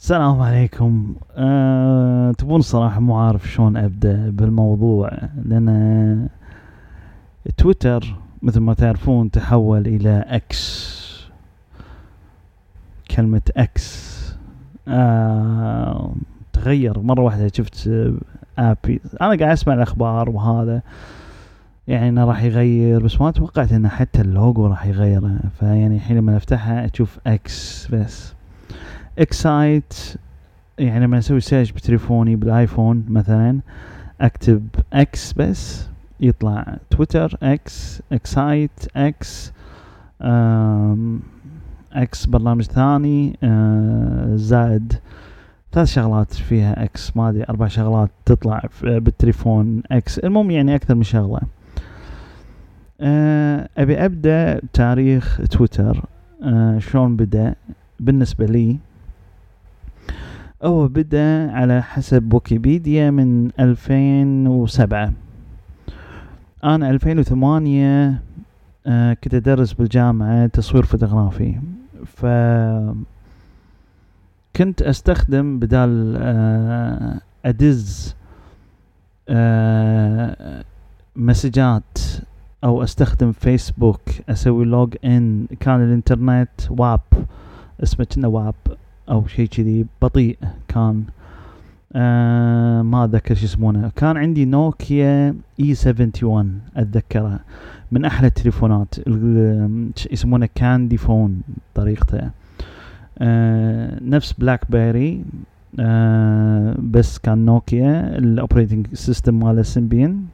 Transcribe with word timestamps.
السلام 0.00 0.40
عليكم. 0.40 1.14
أه 1.36 2.32
تبون 2.32 2.60
صراحة 2.60 3.00
مو 3.00 3.16
عارف 3.16 3.50
شلون 3.50 3.76
أبدأ 3.76 4.30
بالموضوع 4.30 5.10
لأن 5.44 6.28
تويتر 7.56 8.16
مثل 8.42 8.60
ما 8.60 8.74
تعرفون 8.74 9.30
تحول 9.30 9.86
إلى 9.86 10.24
أكس 10.28 11.04
كلمة 13.16 13.42
أكس 13.56 14.14
أه 14.88 16.14
تغير. 16.52 16.98
مرة 16.98 17.20
واحدة 17.22 17.50
شفت 17.54 17.90
آبي 18.58 19.00
أنا 19.20 19.36
قاعد 19.36 19.42
أسمع 19.42 19.74
الأخبار 19.74 20.30
وهذا 20.30 20.82
يعني 21.88 22.08
إنه 22.08 22.24
راح 22.24 22.42
يغير 22.42 23.02
بس 23.02 23.20
ما 23.20 23.30
توقعت 23.30 23.72
إنه 23.72 23.88
حتى 23.88 24.20
اللوجو 24.20 24.66
راح 24.66 24.86
يغيره. 24.86 25.38
فيعني 25.60 25.96
الحين 25.96 26.16
لما 26.16 26.36
أفتحها 26.36 26.90
أشوف 26.94 27.18
إكس 27.26 27.88
بس. 27.92 28.34
Xcite 29.18 29.94
يعني 30.78 31.04
لما 31.04 31.18
أسوي 31.18 31.40
search 31.40 31.72
بتليفوني 31.72 32.36
بالآيفون 32.36 33.04
مثلا 33.08 33.60
أكتب 34.20 34.68
إكس 34.92 35.32
بس 35.32 35.88
يطلع 36.20 36.76
تويتر 36.90 37.38
إكس 37.42 38.02
إكسايت 38.12 38.70
إكس 38.96 39.52
إكس 41.92 42.26
برنامج 42.26 42.62
ثاني 42.64 43.38
آه، 43.42 44.36
زائد 44.36 44.92
ثلاث 45.72 45.88
شغلات 45.88 46.34
فيها 46.34 46.84
إكس 46.84 47.16
ما 47.16 47.28
أدري 47.28 47.44
أربع 47.48 47.68
شغلات 47.68 48.10
تطلع 48.24 48.62
بالتليفون 48.82 49.82
إكس. 49.92 50.18
المهم 50.18 50.50
يعني 50.50 50.74
أكثر 50.74 50.94
من 50.94 51.02
شغلة. 51.02 51.40
آه، 53.00 53.68
أبي 53.78 54.04
أبدأ 54.04 54.60
تاريخ 54.72 55.40
تويتر. 55.50 56.04
آه، 56.42 56.78
شلون 56.78 57.16
بدأ؟ 57.16 57.54
بالنسبة 58.00 58.46
لي 58.46 58.78
هو 60.64 60.88
بدأ 60.88 61.52
على 61.52 61.82
حسب 61.82 62.34
ويكيبيديا 62.34 63.10
من 63.10 63.50
2007 63.60 65.12
أنا 66.64 66.90
2008 66.90 68.22
آه، 68.86 69.12
كنت 69.24 69.34
أدرس 69.34 69.72
بالجامعة 69.72 70.46
تصوير 70.46 70.82
فوتوغرافي. 70.84 71.60
ف 72.06 72.26
كنت 74.56 74.82
أستخدم 74.82 75.58
بدال 75.58 76.16
أدز 77.44 78.16
مسجات 81.16 81.98
أو 82.64 82.82
أستخدم 82.82 83.32
فيسبوك 83.32 84.00
أسوي 84.28 84.64
log 84.64 84.94
in 85.04 85.46
كان 85.60 85.84
الإنترنت 85.84 86.60
WAP 86.70 87.00
اسمه 87.82 88.06
كنا 88.14 88.28
WAP. 88.28 88.54
أو 89.10 89.26
شيء 89.26 89.48
كذي 89.48 89.86
بطيء. 90.02 90.38
كان 90.68 91.04
آه 91.96 92.82
ما 92.82 93.04
أتذكر 93.04 93.34
شو 93.34 93.44
يسمونه. 93.44 93.90
كان 93.96 94.16
عندي 94.16 94.44
نوكيا 94.44 95.36
E71 95.60 96.60
اتذكرها 96.76 97.40
من 97.92 98.04
أحلى 98.04 98.26
التليفونات. 98.26 98.94
يسمونه 100.12 100.48
candy 100.54 100.96
phone 100.96 101.40
طريقته. 101.74 102.30
آه 103.18 104.00
نفس 104.02 104.32
بلاك 104.32 104.70
بيري 104.70 105.24
آه 105.80 106.76
بس 106.78 107.18
كان 107.18 107.44
نوكيا. 107.44 108.18
ال 108.18 108.25
operating 108.25 108.86
system 108.94 109.38
ماله 109.38 109.62
Symbian 109.62 110.24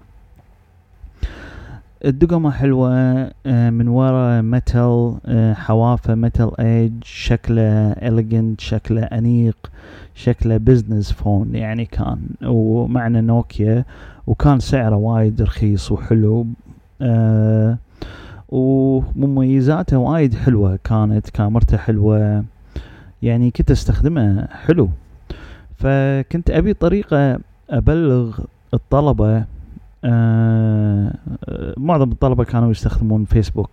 الدقمة 2.05 2.51
حلوة 2.51 2.91
آه، 3.47 3.71
من 3.71 3.89
ورا 3.89 4.41
metal 4.41 5.15
آه، 5.27 5.55
حوافة 5.55 6.15
metal 6.15 6.61
edge 6.61 6.93
شكله 7.05 7.93
elegant 7.93 8.61
شكله 8.61 9.03
أنيق 9.03 9.57
شكله 10.15 10.57
business 10.57 11.13
phone 11.13 11.55
يعني 11.55 11.85
كان 11.85 12.19
ومعنا 12.43 13.21
نوكيا 13.21 13.85
وكان 14.27 14.61
سعره 14.61 14.97
وايد 14.97 15.43
رخيص 15.43 15.93
وحلو 15.93 16.47
آه 17.03 17.79
ومميزاته 18.49 19.97
وايد 19.99 20.35
حلوة 20.35 20.79
كانت 20.85 21.31
كاميرته 21.31 21.77
حلوة 21.77 22.45
يعني 23.23 23.51
كنت 23.51 23.71
أستخدمه 23.71 24.47
حلو. 24.47 24.89
فكنت 25.77 26.51
أبي 26.51 26.75
طريقة 26.75 27.39
أبلغ 27.71 28.39
الطلبة 28.75 29.45
آه 30.05 31.15
معظم 31.77 32.13
الطلبة 32.13 32.45
كانوا 32.45 32.71
يستخدمون 32.71 33.25
فيسبوك. 33.25 33.71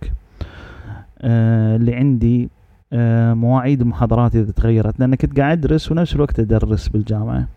آه 1.20 1.76
اللي 1.76 1.94
عندي 1.94 2.48
آه 2.92 3.34
مواعيد 3.34 3.80
المحاضرات 3.80 4.36
إذا 4.36 4.52
تغيرت 4.52 5.00
لأن 5.00 5.14
كنت 5.14 5.40
قاعد 5.40 5.58
أدرس 5.58 5.92
ونفس 5.92 6.14
الوقت 6.14 6.40
أدرس 6.40 6.88
بالجامعة. 6.88 7.48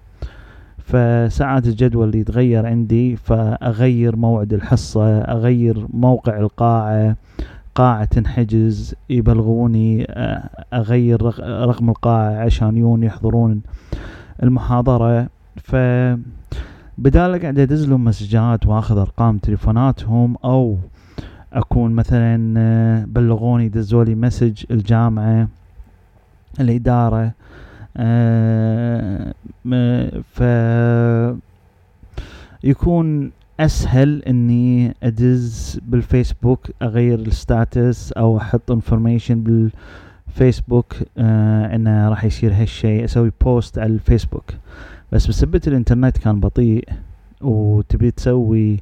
فساعات 0.78 1.68
الجدول 1.68 2.08
اللي 2.08 2.20
يتغير 2.20 2.66
عندي 2.66 3.16
فأغير 3.16 4.16
موعد 4.16 4.54
الحصة 4.54 5.20
أغير 5.20 5.88
موقع 5.94 6.40
القاعة 6.40 7.16
قاعة 7.76 8.06
تنحجز 8.06 8.96
يبلغوني 9.10 10.06
آه، 10.10 10.50
أغير 10.74 11.22
رقم 11.70 11.90
القاعة 11.90 12.36
عشان 12.36 12.78
يون 12.78 13.04
يحضرون 13.04 13.62
المحاضرة. 14.44 15.28
ف 15.58 15.76
بدال 16.98 17.42
قاعد 17.42 17.60
أدز 17.60 17.90
لهم 17.90 18.04
مسجات 18.04 18.68
وأخذ 18.68 18.98
أرقام 18.98 19.38
تليفوناتهم 19.38 20.36
أو 20.44 20.78
أكون 21.54 21.92
مثلا 21.92 22.54
آه، 22.60 23.06
بلغوني 23.06 23.70
دزوا 23.70 24.04
لي 24.04 24.16
message 24.16 24.64
الجامعة 24.72 25.48
الإدارة 26.60 27.32
آه، 27.98 29.34
ف 30.34 30.44
يكون 32.64 33.32
أسهل 33.60 34.24
إني 34.24 34.96
أدز 35.04 35.80
بالفيسبوك 35.88 36.72
أغير 36.82 37.20
ال 37.20 37.33
status 37.33 38.12
أو 38.12 38.38
أحط 38.38 38.72
information 38.72 39.44
بالفيسبوك 40.32 40.96
آه 41.18 41.76
إنه 41.76 42.10
راح 42.10 42.24
يصير 42.26 42.54
هالشيء 42.54 43.06
أسوي 43.06 43.32
post 43.42 43.80
على 43.80 43.94
الفيسبوك. 43.94 44.44
بس 45.12 45.28
بسبة 45.28 45.62
الإنترنت 45.68 46.18
كان 46.18 46.40
بطيء 46.40 46.88
وتبي 47.42 48.12
تسوي 48.12 48.80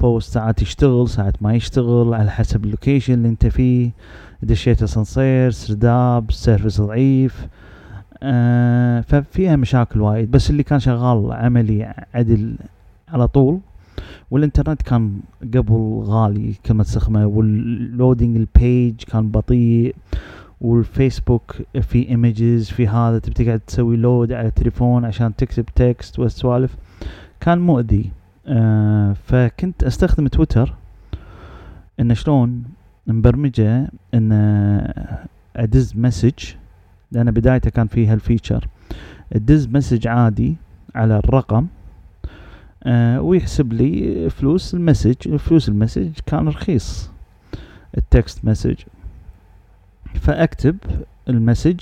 post 0.00 0.32
ساعات 0.32 0.62
يشتغل 0.62 1.08
ساعات 1.08 1.42
ما 1.42 1.54
يشتغل 1.54 2.14
على 2.14 2.30
حسب 2.30 2.64
ال 2.64 2.70
location 2.70 3.14
اللي 3.14 3.28
أنت 3.28 3.46
فيه. 3.46 3.90
دشيت 4.42 4.82
أسانسير 4.82 5.50
سرداب 5.50 6.32
service 6.32 6.80
ضعيف 6.80 7.46
آه 8.22 9.00
ففيها 9.00 9.56
مشاكل 9.56 10.00
وايد. 10.00 10.30
بس 10.30 10.50
اللي 10.50 10.62
كان 10.62 10.80
شغال 10.80 11.32
عملي 11.32 11.94
عدل 12.14 12.56
على 13.08 13.28
طول 13.28 13.58
والإنترنت 14.30 14.82
كان 14.82 15.20
قبل 15.54 16.02
غالي 16.04 16.54
كلمة 16.66 16.82
سخمة 16.84 17.26
وال 17.26 17.50
loading 17.50 18.36
ال 18.36 18.48
page 18.48 18.94
كان 19.04 19.28
بطيء. 19.28 19.94
والفيسبوك 20.64 21.56
في 21.80 22.08
images 22.08 22.70
في 22.70 22.88
هذا 22.88 23.18
تبي 23.18 23.34
تقعد 23.34 23.60
تسوي 23.60 23.96
load 23.96 24.32
على 24.32 24.48
التليفون 24.48 25.04
عشان 25.04 25.36
تكتب 25.36 25.64
text 25.74 26.18
والسوالف. 26.18 26.76
كان 27.40 27.58
مؤذي. 27.58 28.10
آه 28.46 29.12
فكنت 29.12 29.84
أستخدم 29.84 30.26
تويتر 30.26 30.74
إن 32.00 32.14
شلون 32.14 32.64
مبرمجة 33.06 33.90
إن 34.14 34.32
أدز 35.56 35.96
message 35.96 36.38
لأن 37.12 37.30
بدايته 37.30 37.70
كان 37.70 37.86
فيها 37.86 38.14
ال 38.14 38.21
feature 38.21 38.68
أدز 39.32 39.68
message 39.68 40.06
عادي 40.06 40.56
على 40.94 41.18
الرقم 41.18 41.66
آه 42.84 43.20
ويحسب 43.20 43.72
لي 43.72 44.30
فلوس 44.30 44.74
ال 44.74 44.82
message 44.82 45.36
فلوس 45.36 45.68
ال 45.68 45.73
message 45.73 46.10
كان 46.26 46.48
رخيص. 46.48 47.10
ال 47.98 48.07
text 48.07 48.44
message 48.44 48.74
فأكتب 50.16 50.76
ال 51.28 51.34
message 51.34 51.80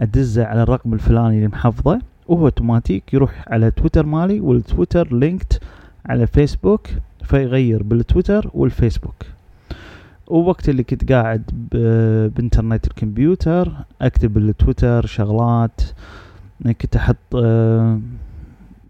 أدزه 0.00 0.44
على 0.44 0.62
الرقم 0.62 0.94
الفلاني 0.94 1.36
اللي 1.36 1.48
محفظة 1.48 2.00
وهو 2.28 2.44
أوتوماتيك 2.44 3.14
يروح 3.14 3.44
على 3.48 3.70
تويتر 3.70 4.06
مالي 4.06 4.40
والتويتر 4.40 5.14
linked 5.14 5.60
على 6.06 6.26
فيسبوك 6.26 6.88
فيغير 7.24 7.82
بالتويتر 7.82 8.50
والفيسبوك. 8.54 9.14
ووقت 10.28 10.68
اللي 10.68 10.82
كنت 10.82 11.12
قاعد 11.12 11.42
بإنترنت 12.36 12.86
الكمبيوتر 12.86 13.72
أكتب 14.02 14.34
بالتويتر 14.34 15.06
شغلات 15.06 15.80
كنت 16.80 16.96
أحط 16.96 17.34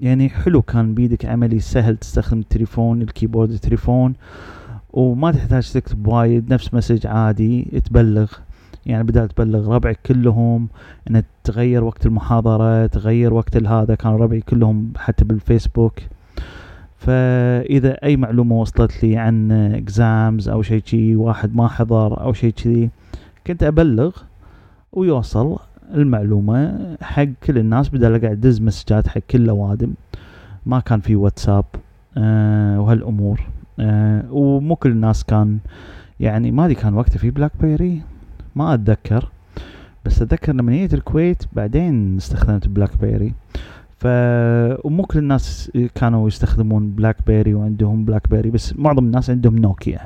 يعني 0.00 0.29
حلو 0.29 0.62
كان 0.62 0.94
بيدك 0.94 1.25
عملي 1.26 1.61
سهل 1.61 1.96
تستخدم 1.96 2.40
التليفون 2.40 3.02
ال 3.02 3.08
keyboard 3.08 3.50
التليفون 3.50 4.14
وما 4.93 5.32
تحتاج 5.32 5.70
تكتب 5.73 6.06
وايد 6.06 6.52
نفس 6.52 6.75
message 6.75 7.06
عادي 7.06 7.62
تبلغ. 7.84 8.32
يعني 8.87 9.03
بدال 9.05 9.29
تبلغ 9.29 9.75
ربعك 9.75 9.99
كلهم 10.06 10.69
إن 11.11 11.23
تغير 11.44 11.85
وقت 11.85 12.06
المحاضرة 12.06 12.87
تغير 12.87 13.35
وقت 13.35 13.56
هذا 13.56 13.94
كانوا 13.94 14.19
ربعي 14.19 14.41
كلهم 14.41 14.93
حتى 14.97 15.25
بالفيسبوك. 15.25 16.00
فإذا 16.97 17.93
أي 18.05 18.17
معلومة 18.17 18.61
وصلت 18.61 19.05
لي 19.05 19.17
عن 19.17 19.53
exams 19.52 20.49
أو 20.49 20.62
شيء 20.62 20.82
شي 20.85 21.17
واحد 21.17 21.56
ما 21.56 21.69
حضر 21.69 22.21
أو 22.21 22.32
شيء 22.32 22.53
كذي 22.53 22.91
كنت 23.47 23.62
أبلغ 23.62 24.17
ويوصل 24.93 25.59
المعلومة 25.94 26.79
حق 27.03 27.29
كل 27.44 27.59
الناس 27.59 27.88
بدل 27.88 28.21
قاعد 28.21 28.32
أدز 28.32 28.61
مسجات 28.61 29.09
حق 29.09 29.21
كل 29.31 29.43
الأوادم. 29.43 29.93
ما 30.67 30.81
كان 30.81 31.00
في 31.00 31.17
واتساب 31.17 31.65
أه 32.17 32.81
وهالأمور. 32.81 33.41
أه 33.81 34.32
ومو 34.32 34.77
كل 34.77 34.91
الناس 34.91 35.25
كان 35.25 35.59
يعني 36.21 36.50
ما 36.50 36.65
أدري 36.65 36.75
كان 36.75 36.94
وقتها 36.94 37.19
في 37.19 37.31
بلاك 37.31 37.53
بيري. 37.61 38.03
ما 38.56 38.75
أتذكر 38.75 39.29
بس 40.05 40.23
أتذكر 40.23 40.52
لما 40.52 40.73
جيت 40.73 40.94
الكويت 40.94 41.43
بعدين 41.52 42.17
استخدمت 42.17 42.69
بلاك 42.69 42.91
بيري 43.00 43.32
ف 43.99 44.06
ومو 44.85 45.02
كل 45.02 45.19
الناس 45.19 45.70
كانوا 45.94 46.29
يستخدمون 46.29 46.91
بلاك 46.91 47.17
بيري 47.26 47.55
وعندهم 47.55 48.05
بلاك 48.05 48.29
بيري 48.29 48.50
بس 48.50 48.76
معظم 48.76 49.05
الناس 49.05 49.31
عندهم 49.31 49.58
نوكيا. 49.58 50.00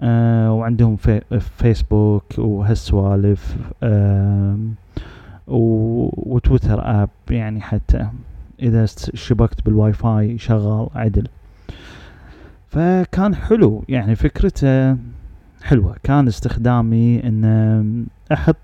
آه 0.00 0.52
وعندهم 0.52 0.96
في 0.96 1.20
فيسبوك 1.40 2.24
وهالسوالف 2.38 3.56
آه 3.82 4.58
وتويتر 5.48 7.02
app 7.02 7.10
يعني 7.30 7.60
حتى. 7.60 8.06
إذا 8.62 8.86
شبكت 9.14 9.64
بالواي 9.64 9.92
فاي 9.92 10.38
شغال 10.38 10.88
عدل. 10.94 11.26
فكان 12.68 13.34
حلو 13.34 13.84
يعني 13.88 14.14
فكرته 14.14 14.96
حلوة. 15.62 15.96
كان 16.02 16.28
استخدامي 16.28 17.28
ان 17.28 18.06
أحط 18.32 18.56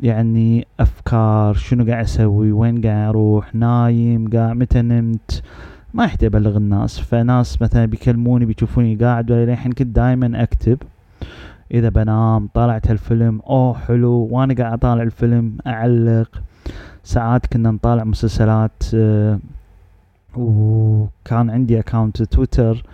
يعني 0.00 0.66
أفكار 0.80 1.54
شنو 1.54 1.84
قاعد 1.86 2.04
أسوي 2.04 2.52
وين 2.52 2.80
قاعد 2.80 3.08
أروح 3.08 3.54
نايم 3.54 4.30
قاعد 4.30 4.56
متى 4.56 4.82
نمت. 4.82 5.42
ما 5.94 6.04
يحتاج 6.04 6.26
أبلغ 6.26 6.56
الناس. 6.56 7.00
فناس 7.00 7.62
مثلا 7.62 7.86
بيكلموني 7.86 8.44
بيشوفوني 8.44 8.96
قاعد 8.96 9.30
ولا 9.30 9.52
الحين 9.52 9.72
كنت 9.72 9.96
دائما 9.96 10.42
أكتب. 10.42 10.78
إذا 11.74 11.88
بنام 11.88 12.48
طالعت 12.54 12.90
هالفيلم 12.90 13.40
أوه 13.46 13.74
حلو 13.74 14.28
وأنا 14.30 14.54
قاعد 14.54 14.72
أطالع 14.72 15.02
الفيلم 15.02 15.56
أعلق. 15.66 16.42
ساعات 17.04 17.46
كنا 17.46 17.70
نطالع 17.70 18.04
مسلسلات 18.04 18.82
آه 18.94 19.38
وكان 20.36 21.50
عندي 21.50 21.80
account 21.80 22.22
تويتر. 22.22 22.84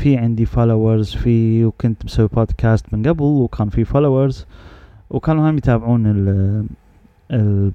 في 0.00 0.16
عندي 0.16 0.46
followers 0.46 1.10
في 1.14 1.64
وكنت 1.64 2.04
مسوي 2.04 2.28
بودكاست 2.28 2.94
من 2.94 3.08
قبل 3.08 3.22
وكان 3.22 3.68
في 3.68 3.84
followers 3.84 4.46
وكانوا 5.10 5.50
هم 5.50 5.58
يتابعون 5.58 6.06
ال 6.06 6.28
ال 7.30 7.72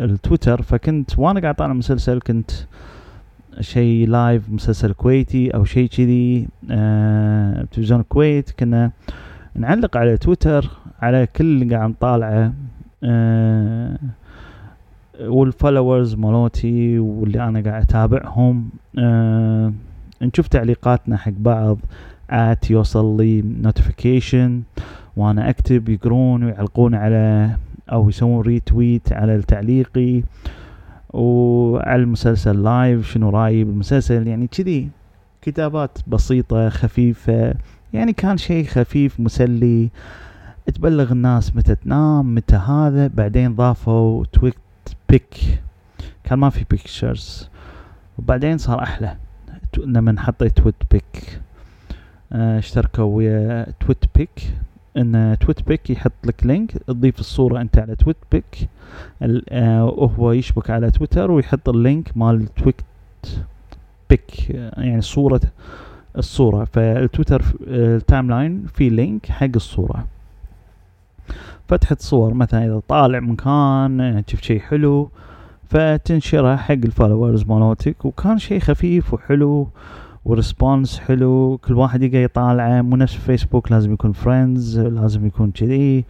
التويتر 0.00 0.62
فكنت 0.62 1.18
وأنا 1.18 1.40
قاعد 1.40 1.54
طالع 1.54 1.72
مسلسل 1.72 2.20
كنت 2.20 2.50
شيء 3.60 4.08
live 4.08 4.50
مسلسل 4.50 4.92
كويتي 4.92 5.50
أو 5.50 5.64
شيء 5.64 5.88
كذي 5.88 6.48
آه 6.70 7.66
تلفزيون 7.72 8.00
الكويت 8.00 8.50
كنا 8.50 8.90
نعلق 9.54 9.96
على 9.96 10.16
تويتر 10.16 10.70
على 11.02 11.26
كل 11.36 11.44
اللي 11.62 11.76
قاعد 11.76 11.90
نطالعه 11.90 12.52
آه 13.04 13.98
وال 15.20 15.37
followers 15.37 16.14
مالوتي 16.14 16.98
واللي 16.98 17.44
أنا 17.48 17.60
قاعد 17.60 17.82
أتابعهم 17.82 18.68
آه 18.98 19.72
نشوف 20.22 20.48
تعليقاتنا 20.48 21.16
حق 21.16 21.32
بعض. 21.38 21.78
ات 22.30 22.70
يوصل 22.70 23.16
لي 23.16 23.42
notification 23.42 24.62
وأنا 25.16 25.50
اكتب 25.50 25.88
يقرون 25.88 26.44
ويعلقون 26.44 26.94
على 26.94 27.56
أو 27.92 28.08
يسوون 28.08 28.40
retweet 28.40 29.12
على 29.12 29.42
تعليقي. 29.42 30.22
وعلى 31.12 32.02
المسلسل 32.02 32.62
live 32.62 33.12
شنو 33.12 33.30
رأيي 33.30 33.64
بالمسلسل؟ 33.64 34.26
يعني 34.26 34.46
كذي. 34.46 34.88
كتابات 35.42 35.98
بسيطة 36.06 36.68
خفيفة. 36.68 37.54
يعني 37.92 38.12
كان 38.12 38.36
شيء 38.36 38.66
خفيف 38.66 39.20
مسلي. 39.20 39.88
تبلغ 40.74 41.12
الناس 41.12 41.56
متى 41.56 41.74
تنام 41.74 42.34
متى 42.34 42.56
هذا. 42.56 43.06
بعدين 43.06 43.54
ضافوا 43.54 44.24
TwitPic 44.24 45.34
كان 46.24 46.38
ما 46.38 46.50
في 46.50 46.64
pictures 46.70 47.48
وبعدين 48.18 48.58
صار 48.58 48.82
أحلى. 48.82 49.16
لما 49.78 50.20
حطيت 50.20 50.56
TwitPic 50.58 51.40
آه 52.32 52.58
اشتركوا 52.58 53.04
ويا 53.04 53.66
TwitPic 53.80 54.50
إن 54.96 55.36
TwitPic 55.40 55.90
يحط 55.90 56.12
لك 56.24 56.46
link 56.46 56.72
تضيف 56.72 57.20
الصورة 57.20 57.60
أنت 57.60 57.78
على 57.78 57.96
TwitPic 57.96 58.68
وهو 59.80 60.32
يشبك 60.32 60.70
على 60.70 60.90
تويتر 60.90 61.30
ويحط 61.30 61.68
ال 61.68 61.78
link 61.78 62.16
مال 62.16 62.54
Twit 62.54 62.80
Pic 64.10 64.50
يعني 64.50 65.00
صورة 65.00 65.40
الصورة. 66.18 66.64
فالتويتر 66.64 67.42
ال 67.66 68.30
timeline 68.30 68.66
في 68.74 68.88
link 68.88 69.26
حق 69.26 69.48
الصورة. 69.56 70.06
فتحت 71.68 72.00
صور 72.00 72.34
مثلا 72.34 72.64
إذا 72.66 72.80
طالع 72.88 73.20
مكان 73.20 74.22
تشوف 74.26 74.40
شيء 74.40 74.60
حلو. 74.60 75.10
فتنشرها 75.74 76.56
حق 76.56 76.72
ال 76.72 76.79
followers 76.79 77.44
مالوتك 77.44 78.04
وكان 78.04 78.38
شيء 78.38 78.60
خفيف 78.60 79.14
وحلو 79.14 79.68
و 80.24 80.32
response 80.32 80.98
حلو 80.98 81.58
كل 81.64 81.74
واحد 81.74 82.02
يقدر 82.02 82.18
يطالعه 82.18 82.82
مو 82.82 82.96
نفس 82.96 83.14
فيسبوك 83.14 83.72
لازم 83.72 83.92
يكون 83.92 84.12
friends 84.12 84.78
لازم 84.78 85.26
يكون 85.26 85.50
كذي 85.50 86.04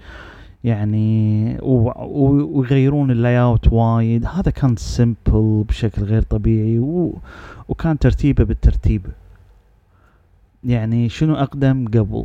يعني 0.64 1.58
ويغيرون 1.62 3.10
ال 3.10 3.40
layout 3.40 3.72
وايد 3.72 4.26
هذا 4.26 4.50
كان 4.50 4.76
simple 4.76 5.64
بشكل 5.68 6.02
غير 6.02 6.22
طبيعي. 6.22 6.78
وكان 7.68 7.98
ترتيبه 7.98 8.44
بالترتيب 8.44 9.06
يعني 10.64 11.08
شنو 11.08 11.34
أقدم 11.34 11.88
قبل 11.88 12.24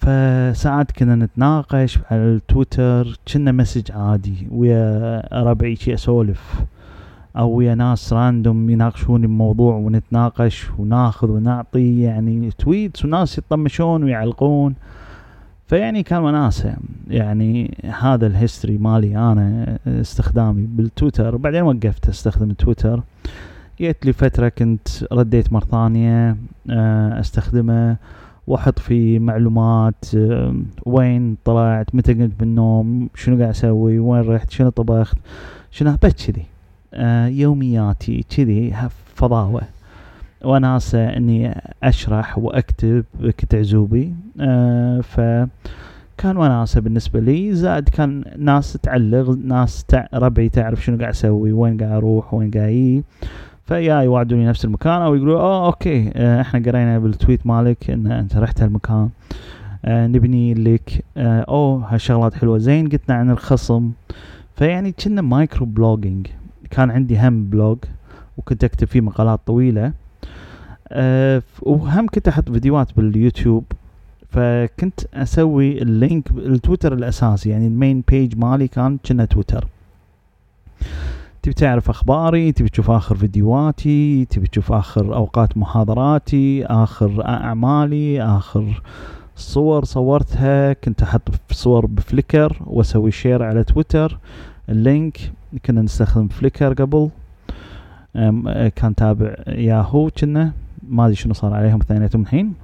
فساعات 0.00 0.92
كنا 0.92 1.14
نتناقش 1.14 1.98
على 2.10 2.20
التويتر 2.20 3.18
كنا 3.32 3.52
message 3.52 3.92
عادي 3.92 4.48
ويا 4.50 5.22
ربعي 5.32 5.76
شي 5.76 5.94
أسولف 5.94 6.62
أو 7.36 7.50
ويا 7.50 7.74
ناس 7.74 8.12
random 8.12 8.70
يناقشوني 8.70 9.26
بموضوع 9.26 9.74
ونتناقش 9.74 10.70
وناخذ 10.78 11.30
ونعطي 11.30 12.00
يعني 12.00 12.50
tweets 12.50 13.04
وناس 13.04 13.38
يطمشون 13.38 14.04
ويعلقون. 14.04 14.74
فيعني 15.66 16.02
كان 16.02 16.22
وناسة 16.22 16.76
يعني 17.08 17.78
هذا 18.00 18.26
ال 18.26 18.33
history 18.33 18.78
مالي 18.78 19.16
أنا 19.16 19.78
استخدامي 19.86 20.66
بالتويتر. 20.66 21.34
وبعدين 21.34 21.62
وقفت 21.62 22.08
أستخدم 22.08 22.50
التويتر. 22.50 23.02
جيت 23.78 24.06
لي 24.06 24.12
فترة 24.12 24.48
كنت 24.48 24.88
رديت 25.12 25.52
مرة 25.52 25.64
ثانية 25.64 26.36
أستخدمه. 27.20 27.96
واحط 28.46 28.78
فيه 28.78 29.18
معلومات 29.18 30.04
وين 30.86 31.36
طلعت 31.44 31.94
متى 31.94 32.14
قمت 32.14 32.40
بالنوم 32.40 33.08
شنو 33.14 33.36
قاعد 33.36 33.50
أسوي 33.50 33.98
وين 33.98 34.22
رحت 34.22 34.50
شنو 34.50 34.68
طبخت 34.68 35.16
شنو 35.70 35.96
بس 36.02 36.26
كذي. 36.26 36.44
آه 36.94 37.26
يومياتي 37.26 38.24
كذي 38.36 38.74
فضاوة. 39.14 39.62
وناسة 40.44 41.08
إني 41.08 41.62
أشرح 41.82 42.38
وأكتب 42.38 43.04
كنت 43.40 43.54
عزوبي. 43.54 44.14
آه 44.40 45.00
ف 45.00 45.20
كان 46.18 46.36
وناسة 46.36 46.80
بالنسبة 46.80 47.20
لي 47.20 47.54
زائد 47.54 47.88
كان 47.88 48.24
ناس 48.38 48.72
تعلق 48.72 49.38
ناس. 49.44 49.86
ربعي 50.14 50.48
تعرف 50.48 50.84
شنو 50.84 50.98
قاعد 50.98 51.10
أسوي 51.10 51.52
وين 51.52 51.76
قاعد 51.76 51.92
أروح 51.92 52.34
وين 52.34 52.50
قاعد 52.50 53.02
فيا 53.70 54.00
يوعدوني 54.00 54.46
نفس 54.46 54.64
المكان 54.64 55.02
أو 55.02 55.14
يقولوا 55.14 55.40
آه 55.40 55.66
okay 55.66 56.12
إحنا 56.16 56.60
قرينا 56.60 56.98
بال 56.98 57.12
tweet 57.12 57.46
مالك 57.46 57.90
إن 57.90 58.06
أنت 58.12 58.36
رحت 58.36 58.62
هالمكان 58.62 59.08
آه 59.84 60.06
نبني 60.06 60.54
لك 60.54 61.04
آه 61.16 61.40
أوه 61.40 61.94
هالشغلات 61.94 62.34
حلوة 62.34 62.58
زين 62.58 62.88
قلتنا 62.88 63.14
عن 63.14 63.30
الخصم. 63.30 63.90
فيعني 64.56 64.92
كنا 64.92 65.22
micro 65.22 65.66
blogging 65.66 66.26
كان 66.70 66.90
عندي 66.90 67.18
هم 67.20 67.44
blog 67.44 67.78
وكنت 68.38 68.64
أكتب 68.64 68.86
فيه 68.86 69.00
مقالات 69.00 69.40
طويلة 69.46 69.92
أه 70.88 71.42
وهم 71.62 72.06
كنت 72.06 72.28
أحط 72.28 72.50
فيديوهات 72.52 72.96
باليوتيوب 72.96 73.64
فكنت 74.30 75.00
أسوي 75.14 75.82
ال 75.82 75.92
link 75.92 76.30
التويتر 76.30 76.92
الأساسي 76.92 77.50
يعني 77.50 77.66
ال 77.66 77.73
main 77.73 78.02
page 78.08 78.38
مالي 78.38 78.68
كان 78.68 78.98
كنا 79.06 79.24
تويتر. 79.24 79.66
تبي 81.42 81.54
تعرف 81.54 81.90
أخباري 81.90 82.52
تبي 82.52 82.68
تشوف 82.68 82.90
آخر 82.90 83.14
فيديوهاتي 83.14 84.24
تبي 84.24 84.46
تشوف 84.46 84.72
آخر 84.72 85.14
أوقات 85.14 85.58
محاضراتي 85.58 86.66
آخر 86.66 87.26
أعمالي 87.28 88.22
آخر 88.22 88.82
صور 89.36 89.84
صورتها 89.84 90.72
كنت 90.72 91.02
أحط 91.02 91.28
صور 91.50 91.86
ب 91.86 91.96
Flickr 91.96 92.56
وأسوي 92.66 93.10
share 93.10 93.42
على 93.42 93.64
تويتر. 93.64 94.18
ال 94.68 94.78
link 94.78 95.18
كنا 95.66 95.82
نستخدم 95.82 96.28
Flickr 96.28 96.72
قبل. 96.72 97.10
كان 98.76 98.94
تابع 98.96 99.34
ياهو 99.46 100.10
كنا. 100.10 100.52
ما 100.88 101.04
أدري 101.04 101.16
شنو 101.16 101.34
صار 101.34 101.54
عليهم 101.54 101.80
اثنيناتهم 101.80 102.22
الحين. 102.22 102.54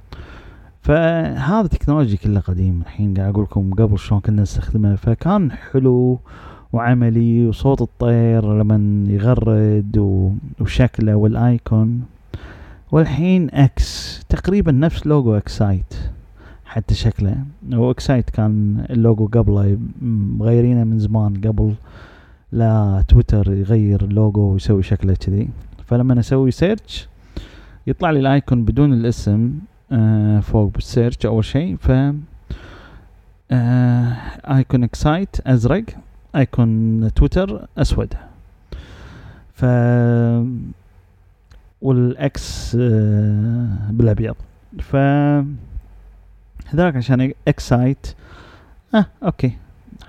فهذا 0.81 1.65
ال 1.65 1.70
technology 1.70 2.17
كله 2.17 2.39
قديم 2.39 2.81
الحين 2.81 3.13
قاعد 3.13 3.29
أقول 3.29 3.43
لكم 3.43 3.73
قبل 3.73 3.99
شلون 3.99 4.21
كنا 4.21 4.41
نستخدمه 4.41 4.95
فكان 4.95 5.51
حلو. 5.51 6.19
وعملي 6.73 7.47
وصوت 7.47 7.81
الطير 7.81 8.53
لما 8.59 9.05
يغرد 9.11 9.97
وشكله 10.59 11.15
وال 11.15 11.40
icon. 11.40 12.03
والحين 12.91 13.49
إكس 13.53 14.21
تقريبا 14.29 14.71
نفس 14.71 15.07
logo 15.07 15.37
Excite 15.37 15.93
حتى 16.65 16.95
شكله. 16.95 17.37
و 17.71 17.79
Excite 17.79 18.29
كان 18.29 18.85
اللوجو 18.89 19.25
قبله 19.25 19.77
مغيرينه 20.39 20.83
من 20.83 20.99
زمان 20.99 21.41
قبل 21.41 21.73
لا 22.51 23.03
تويتر 23.07 23.53
يغير 23.53 24.01
اللوجو 24.01 24.41
ويسوي 24.41 24.83
شكله 24.83 25.13
كذي. 25.13 25.49
فلما 25.85 26.19
أسوي 26.19 26.51
search 26.51 27.07
يطلع 27.87 28.11
لي 28.11 28.19
ال 28.19 28.28
icon 28.28 28.65
بدون 28.65 28.93
الاسم 28.93 29.51
آه 29.91 30.39
فوق 30.39 30.73
بال 30.73 30.86
search 30.86 31.25
أول 31.25 31.45
شيء. 31.45 31.75
ف 31.75 31.91
آه 33.51 34.13
icon 34.57 34.83
Excite 34.83 35.35
أزرق. 35.47 35.83
icon 36.35 37.13
تويتر 37.13 37.67
أسود. 37.77 38.13
ف 39.53 39.65
والإكس 41.81 42.77
آه 42.79 43.67
بالأبيض. 43.89 44.35
ف 44.79 44.95
هذاك 46.65 46.95
عشان 46.95 47.33
Excite. 47.47 48.07
آه 48.95 49.05
okay. 49.23 49.51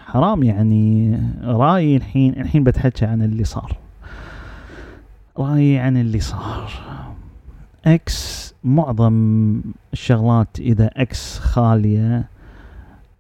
حرام 0.07 0.43
يعني. 0.43 1.19
رأيي 1.45 1.97
الحين 1.97 2.41
الحين 2.41 2.65
بتحكي 2.65 3.05
عن 3.05 3.23
اللي 3.23 3.45
صار. 3.45 3.77
رأيي 5.39 5.79
عن 5.79 5.97
اللي 5.97 6.21
صار. 6.21 6.71
إكس 7.87 8.55
معظم 8.65 9.61
الشغلات 9.93 10.49
إذا 10.59 10.91
إكس 10.97 11.39
خالية 11.39 12.25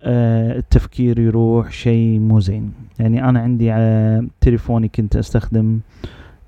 التفكير 0.02 1.18
يروح 1.18 1.72
شيء 1.72 2.18
مو 2.18 2.40
زين. 2.40 2.72
يعني 2.98 3.28
أنا 3.28 3.40
عندي 3.40 3.70
على 3.70 4.26
تليفوني 4.40 4.88
كنت 4.88 5.16
أستخدم 5.16 5.80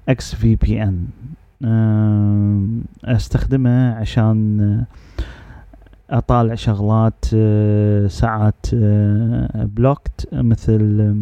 X 0.09 0.35
VPN. 0.35 1.07
أستخدمه 3.05 3.95
عشان 3.95 4.85
أطالع 6.11 6.55
شغلات 6.55 7.25
آه، 7.35 8.07
ساعات 8.07 8.67
blocked 9.55 10.29
آه، 10.33 10.43
مثل 10.43 11.15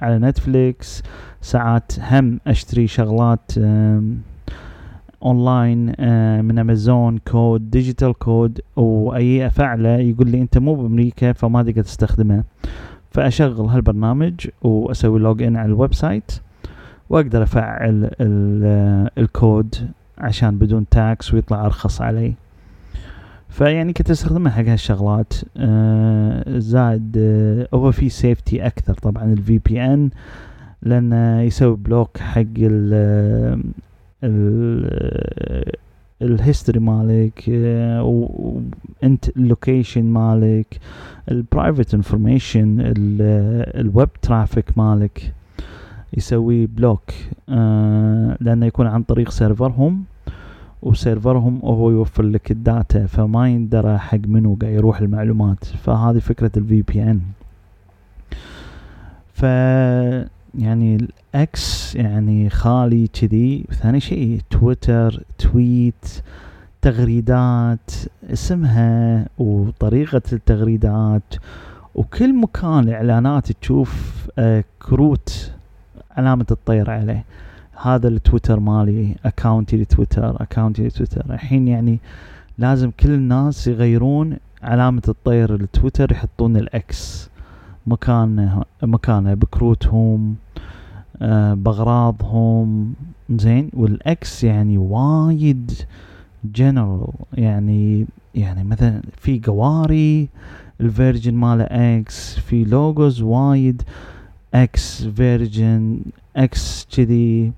على 0.00 0.18
نتفليكس 0.18 1.02
ساعات 1.40 1.92
هم 2.00 2.40
أشتري 2.46 2.86
شغلات 2.86 3.52
اونلاين 5.22 5.92
آه، 6.00 6.40
من 6.40 6.58
امازون 6.58 7.18
code 7.18 7.70
digital 7.70 8.12
code 8.18 8.60
وأي 8.76 9.46
افعله 9.46 9.88
يقول 9.88 10.30
لي 10.30 10.40
أنت 10.40 10.58
مو 10.58 10.74
بأمريكا 10.74 11.32
فما 11.32 11.62
تقدر 11.62 11.82
تستخدمه. 11.82 12.44
فأشغل 13.10 13.66
هالبرنامج 13.66 14.48
وأسوي 14.62 15.18
log 15.20 15.42
in 15.42 15.56
على 15.56 15.66
ال 15.68 15.94
website 15.94 16.32
وأقدر 17.10 17.42
أفعل 17.42 18.10
الكود 19.18 19.74
عشان 20.18 20.58
بدون 20.58 20.88
tax 20.88 21.34
ويطلع 21.34 21.66
أرخص 21.66 22.00
علي. 22.02 22.34
فيعني 23.48 23.92
كنت 23.92 24.10
استخدمها 24.10 24.52
حق 24.52 24.64
هالشغلات. 24.64 25.32
آه 25.56 26.58
زائد 26.58 27.16
آه 27.18 27.68
هو 27.74 27.92
في 27.92 28.08
safety 28.08 28.66
أكثر 28.66 28.94
طبعا 28.94 29.24
ال 29.24 29.58
VPN 29.58 30.10
لأنه 30.82 31.40
يسوي 31.40 31.76
block 31.76 32.18
حق 32.18 32.42
ال 36.22 36.29
history 36.29 36.80
مالك 36.80 37.44
آه 37.50 38.02
وانت 39.02 39.28
ال 39.36 39.44
location 39.44 40.04
مالك 40.04 40.80
ال 41.30 41.38
private 41.38 41.94
information 41.94 42.76
ال 43.74 43.83
web 43.83 44.08
traffic 44.22 44.78
مالك 44.78 45.32
يسوي 46.16 46.66
block 46.66 47.10
آه 47.48 48.36
لأنه 48.40 48.66
يكون 48.66 48.86
عن 48.86 49.02
طريق 49.02 49.30
server 49.30 49.86
هم 49.86 50.04
و 50.82 50.91
server 50.91 51.43
هم 51.43 51.60
وهو 51.62 51.90
يوفر 51.90 52.22
لك 52.22 52.50
ال 52.50 52.61
data 52.61 53.06
فما 53.06 53.48
يندرى 53.48 53.98
حق 53.98 54.18
منو 54.26 54.58
قاعد 54.62 54.72
يروح 54.74 55.00
المعلومات 55.00 55.64
فهذه 55.64 56.18
فكرة 56.18 56.50
ال 56.56 56.82
VPN 56.82 57.20
يعني 60.54 60.96
الإكس 60.96 61.94
يعني 61.94 62.50
خالي 62.50 63.06
كذي 63.06 63.64
ثاني 63.82 64.00
شيء 64.00 64.40
تويتر 64.50 65.22
tweet 65.38 66.22
تغريدات 66.82 67.90
اسمها 68.32 69.26
وطريقة 69.38 70.22
التغريدات 70.32 71.34
وكل 71.94 72.34
مكان 72.34 72.88
اعلانات 72.88 73.52
تشوف 73.52 74.12
آه 74.38 74.64
كروت 74.82 75.52
علامة 76.10 76.46
الطير 76.50 76.90
عليه. 76.90 77.24
هذا 77.82 78.08
التويتر 78.08 78.60
مالي 78.60 79.14
account 79.24 79.70
ي 79.70 79.76
لتويتر 79.76 80.42
account 80.42 80.81
ي 80.81 80.86
لتويتر 80.86 81.24
الحين 81.30 81.68
يعني 81.68 81.98
لازم 82.58 82.90
كل 82.90 83.10
الناس 83.10 83.66
يغيرون 83.66 84.36
علامة 84.62 85.02
الطير 85.08 85.54
التويتر 85.54 86.12
يحطون 86.12 86.56
الإكس. 86.56 87.30
مكان 87.88 88.62
مكانه 88.82 89.34
بكروتهم 89.34 90.36
آه 91.22 91.54
باغراضهم 91.54 92.94
زين 93.30 93.70
والإكس 93.74 94.44
يعني 94.44 94.78
وايد 94.78 95.72
جنرال 96.44 97.06
يعني 97.34 98.06
يعني 98.34 98.64
مثلا 98.64 99.02
في 99.16 99.40
قواري 99.46 100.28
ال 100.80 100.88
Virgin 100.88 101.34
ماله 101.34 101.64
X 101.64 102.38
في 102.38 102.64
logos 102.64 103.22
وايد 103.22 103.82
X 104.54 105.02
Virgin 105.04 106.00
X 106.36 106.86
كذي 106.96 107.52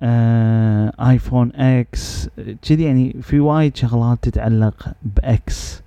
آه 0.00 0.92
iPhone 1.10 1.52
X 1.54 2.28
كذي 2.62 2.82
يعني 2.84 3.16
في 3.22 3.40
وايد 3.40 3.76
شغلات 3.76 4.18
تتعلق 4.22 4.92
ب 5.02 5.29
X. 5.29 5.82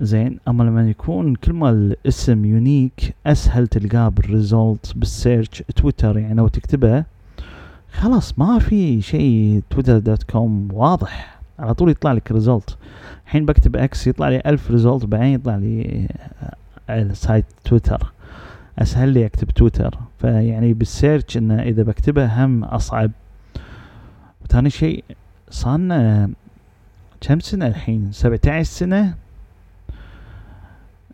زين 0.00 0.38
أما 0.48 0.62
لما 0.62 0.90
يكون 0.90 1.34
كل 1.34 1.52
ما 1.52 1.70
الاسم 1.70 2.44
unique 2.44 3.14
أسهل 3.26 3.66
تلقاه 3.66 4.08
بال 4.08 4.29
result 4.29 4.92
بال 4.96 5.12
search 5.12 5.62
تويتر 5.76 6.18
يعني 6.18 6.34
لو 6.34 6.48
تكتبه 6.48 7.04
خلاص 7.92 8.38
ما 8.38 8.58
في 8.58 9.02
شيء 9.02 9.62
تويتر 9.70 9.98
dot 9.98 10.22
com 10.22 10.68
واضح. 10.72 11.38
على 11.58 11.74
طول 11.74 11.90
يطلع 11.90 12.12
لك 12.12 12.32
result 12.32 12.76
الحين 13.26 13.46
بكتب 13.46 13.76
X 13.76 14.06
يطلع 14.06 14.28
لي 14.28 14.42
ألف 14.46 14.70
result 14.70 15.06
بعدين 15.06 15.34
يطلع 15.34 15.56
لي 15.56 16.08
site 17.12 17.44
تويتر 17.64 18.12
أسهل 18.78 19.08
لي 19.08 19.26
أكتب 19.26 19.50
تويتر 19.50 19.98
فيعني 20.18 20.72
بال 20.72 20.88
search 20.88 21.36
إنه 21.36 21.62
إذا 21.62 21.82
بكتبه 21.82 22.44
هم 22.44 22.64
أصعب. 22.64 23.10
وثاني 24.44 24.70
شيء 24.70 25.04
صارنا 25.50 26.30
كم 27.20 27.40
سنة 27.40 27.66
الحين؟ 27.66 28.12
سبعة 28.12 28.40
عشر 28.46 28.62
سنة؟ 28.62 29.14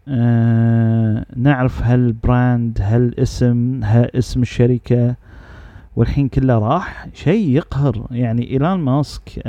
آه 0.09 1.25
نعرف 1.37 1.83
هال 1.83 2.10
brand 2.10 2.79
هالاسم 2.81 3.81
اسم 3.85 4.43
الشركة. 4.43 5.15
والحين 5.97 6.29
كله 6.29 6.59
راح 6.59 7.07
شيء 7.15 7.49
يقهر. 7.51 8.07
يعني 8.11 8.51
إيلان 8.51 8.79
ماسك 8.81 9.43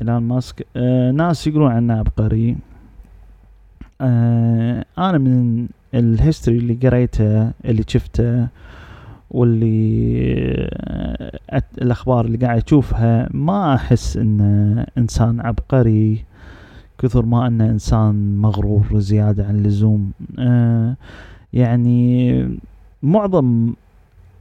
إيلان 0.00 0.22
ماسك 0.22 0.66
آه 0.76 1.10
ناس 1.10 1.46
يقولون 1.46 1.72
عنه 1.72 1.94
عبقري. 1.94 2.56
آه 4.00 4.84
أنا 4.98 5.18
من 5.18 5.68
ال 5.94 6.02
history 6.02 6.58
اللي 6.58 6.74
قريته 6.88 7.50
اللي 7.64 7.84
شفته 7.88 8.46
واللي 9.30 10.68
آه، 10.70 11.62
الأخبار 11.82 12.24
اللي 12.24 12.38
قاعد 12.38 12.62
أشوفها 12.66 13.28
ما 13.30 13.74
أحس 13.74 14.16
إنه 14.16 14.86
إنسان 14.98 15.40
عبقري. 15.40 16.24
كثر 17.02 17.24
ما 17.26 17.46
انه 17.46 17.64
إنسان 17.70 18.36
مغرور 18.36 18.98
زيادة 18.98 19.46
عن 19.46 19.56
اللزوم. 19.56 20.12
آه 20.38 20.96
يعني 21.52 22.48
معظم 23.02 23.72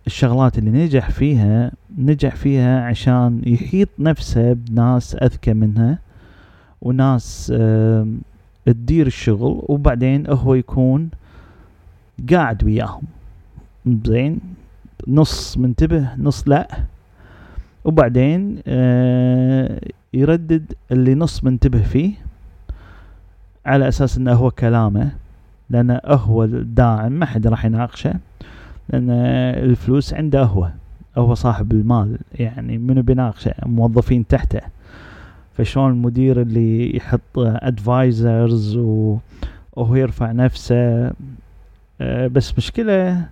الشغلات 0.07 0.57
اللي 0.57 0.71
نجح 0.85 1.09
فيها 1.09 1.71
نجح 1.97 2.35
فيها 2.35 2.81
عشان 2.85 3.41
يحيط 3.45 3.89
نفسه 3.99 4.53
بناس 4.53 5.15
أذكى 5.15 5.53
منها 5.53 5.99
وناس 6.81 7.53
آه 7.55 8.07
تدير 8.65 9.07
الشغل 9.07 9.61
وبعدين 9.67 10.27
هو 10.29 10.53
يكون 10.53 11.09
قاعد 12.31 12.63
وياهم. 12.63 13.01
زين؟ 14.05 14.39
نص 15.07 15.57
منتبه 15.57 16.09
نص 16.17 16.47
لا. 16.47 16.67
وبعدين 17.85 18.59
آه 18.67 19.81
يردد 20.13 20.73
اللي 20.91 21.15
نص 21.15 21.43
منتبه 21.43 21.81
فيه 21.81 22.11
على 23.65 23.87
أساس 23.87 24.17
إنه 24.17 24.33
هو 24.33 24.51
كلامه 24.51 25.11
لأنه 25.69 25.99
هو 26.05 26.43
الداعم 26.43 27.11
ما 27.11 27.25
حد 27.25 27.47
راح 27.47 27.65
يناقشه 27.65 28.13
لأن 28.89 29.09
الفلوس 29.69 30.13
عنده 30.13 30.43
هو 30.43 30.69
هو 31.17 31.33
صاحب 31.33 31.71
المال 31.71 32.17
يعني 32.33 32.77
منو 32.77 33.01
بيناقشه؟ 33.01 33.53
موظفين 33.65 34.27
تحته. 34.27 34.61
فشلون 35.53 35.91
المدير 35.91 36.41
اللي 36.41 36.97
يحط 36.97 37.37
ادفايزرز 37.37 38.77
وهو 38.77 39.95
يرفع 39.95 40.31
نفسه؟ 40.31 41.11
آه، 42.01 42.27
بس 42.27 42.57
مشكلة 42.57 43.25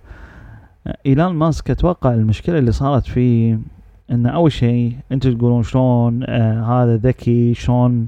إيلان 1.06 1.32
ماسك 1.32 1.72
أتوقع 1.72 2.14
المشكلة 2.14 2.60
اللي 2.60 2.72
صارت 2.72 3.06
فيه 3.06 3.60
إن 4.12 4.26
أول 4.26 4.52
شيء 4.52 4.96
أنتم 5.12 5.38
تقولون 5.38 5.64
شلون 5.64 6.24
آه 6.24 6.84
هذا 6.84 6.96
ذكي 6.96 7.54
شلون 7.54 8.08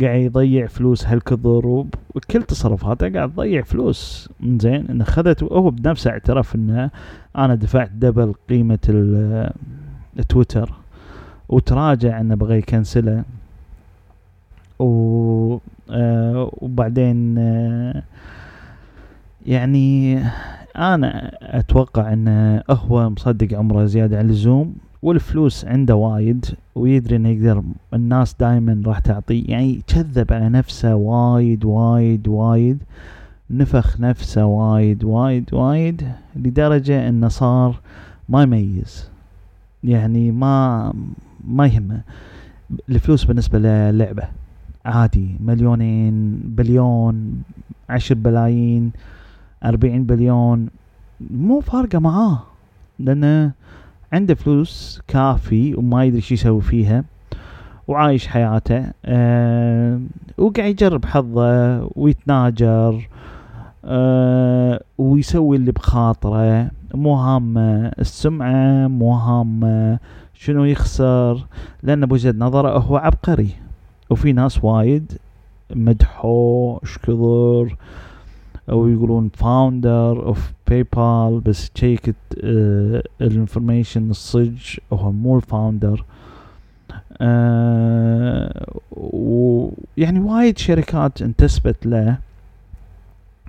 قاعد 0.00 0.20
يضيع 0.20 0.66
فلوس 0.66 1.06
هالكثر 1.06 1.66
وكل 2.14 2.42
تصرفاته 2.42 3.12
قاعد 3.12 3.32
تضيع 3.32 3.62
فلوس. 3.62 4.28
زين 4.60 4.86
انه 4.90 5.04
خذت 5.04 5.42
وهو 5.42 5.70
بنفسه 5.70 6.10
اعترف 6.10 6.54
إنه 6.54 6.90
أنا 7.38 7.54
دفعت 7.54 7.90
دبل 7.90 8.34
قيمة 8.50 8.78
التويتر 10.18 10.72
وتراجع 11.48 12.20
إنه 12.20 12.34
بغى 12.34 12.58
يكنسله. 12.58 13.24
و 14.78 15.58
آه 15.90 16.50
وبعدين 16.52 17.38
آه 17.38 18.02
يعني 19.46 20.18
أنا 20.76 21.38
أتوقع 21.42 22.12
إنه 22.12 22.62
هو 22.70 23.10
مصدق 23.10 23.58
عمره 23.58 23.84
زيادة 23.84 24.18
عن 24.18 24.24
اللزوم. 24.24 24.74
والفلوس 25.02 25.64
عنده 25.64 25.94
وايد 25.94 26.46
ويدري 26.74 27.16
إنه 27.16 27.28
يقدر 27.28 27.62
الناس 27.94 28.34
دائما 28.40 28.82
راح 28.86 28.98
تعطيه 28.98 29.44
يعني 29.46 29.82
كذب 29.86 30.32
على 30.32 30.48
نفسه 30.48 30.94
وايد 30.94 31.64
وايد 31.64 32.28
وايد. 32.28 32.78
نفخ 33.50 34.00
نفسه 34.00 34.44
وايد 34.44 35.04
وايد 35.04 35.54
وايد 35.54 36.08
لدرجة 36.36 37.08
إنه 37.08 37.28
صار 37.28 37.80
ما 38.28 38.42
يميز. 38.42 39.08
يعني 39.84 40.32
ما 40.32 40.92
ما 41.48 41.66
يهمه. 41.66 42.00
الفلوس 42.88 43.24
بالنسبة 43.24 43.58
للعبة 43.58 44.24
عادي. 44.84 45.28
مليونين 45.40 46.40
بليون 46.44 47.42
عشر 47.88 48.14
بلايين 48.14 48.92
أربعين 49.64 50.04
بليون 50.04 50.68
مو 51.30 51.60
فارقة 51.60 51.98
معاه. 51.98 52.42
لأنه 52.98 53.52
عنده 54.12 54.34
فلوس 54.34 55.00
كافي 55.08 55.74
وما 55.74 56.04
يدري 56.04 56.20
شو 56.20 56.34
يسوي 56.34 56.60
فيها 56.60 57.04
وعايش 57.88 58.26
حياته. 58.26 58.86
أه 59.04 60.00
وقاعد 60.38 60.70
يجرب 60.70 61.04
حظه 61.04 61.90
ويتناجر 61.96 63.08
أه 63.84 64.82
ويسوي 64.98 65.56
اللي 65.56 65.72
بخاطره. 65.72 66.70
مو 66.94 67.14
هامة 67.14 67.86
السمعة 67.86 68.86
مو 68.86 69.12
هامة 69.12 69.98
شنو 70.34 70.64
يخسر؟ 70.64 71.46
لأن 71.82 72.06
بوجهة 72.06 72.34
نظره 72.38 72.78
هو 72.78 72.96
عبقري. 72.96 73.50
وفي 74.10 74.32
ناس 74.32 74.64
وايد 74.64 75.12
مدحوه 75.74 76.80
إيش 76.82 76.98
كثر 76.98 77.76
أو 78.70 78.88
يقولون 78.88 79.30
founder 79.34 80.26
of 80.26 80.52
PayPal 80.68 81.40
بس 81.40 81.70
checked 81.70 82.14
آه 82.44 83.02
ال 83.20 83.27
information 83.27 84.10
الصج 84.10 84.78
هو 84.92 85.12
مو 85.12 85.36
ال 85.36 85.44
founder 85.44 86.04
آه 87.20 88.66
ويعني 88.90 90.20
وايد 90.20 90.58
شركات 90.58 91.22
انتسبت 91.22 91.86
له. 91.86 92.18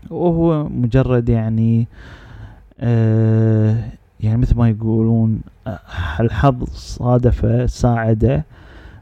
وهو 0.10 0.64
مجرد 0.70 1.30
يعني 1.30 1.88
آه 2.80 3.76
يعني 4.20 4.38
مثل 4.38 4.56
ما 4.58 4.70
يقولون 4.70 5.42
آه، 5.68 5.80
الحظ 6.20 6.64
صادفه 6.74 7.66
ساعده. 7.66 8.44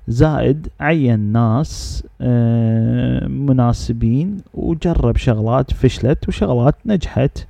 زائد 0.07 0.67
عين 0.79 1.19
ناس 1.19 2.03
آه، 2.21 3.27
مناسبين 3.27 4.37
وجرب 4.53 5.17
شغلات 5.17 5.73
فشلت 5.73 6.27
وشغلات 6.27 6.75
نجحت. 6.85 7.45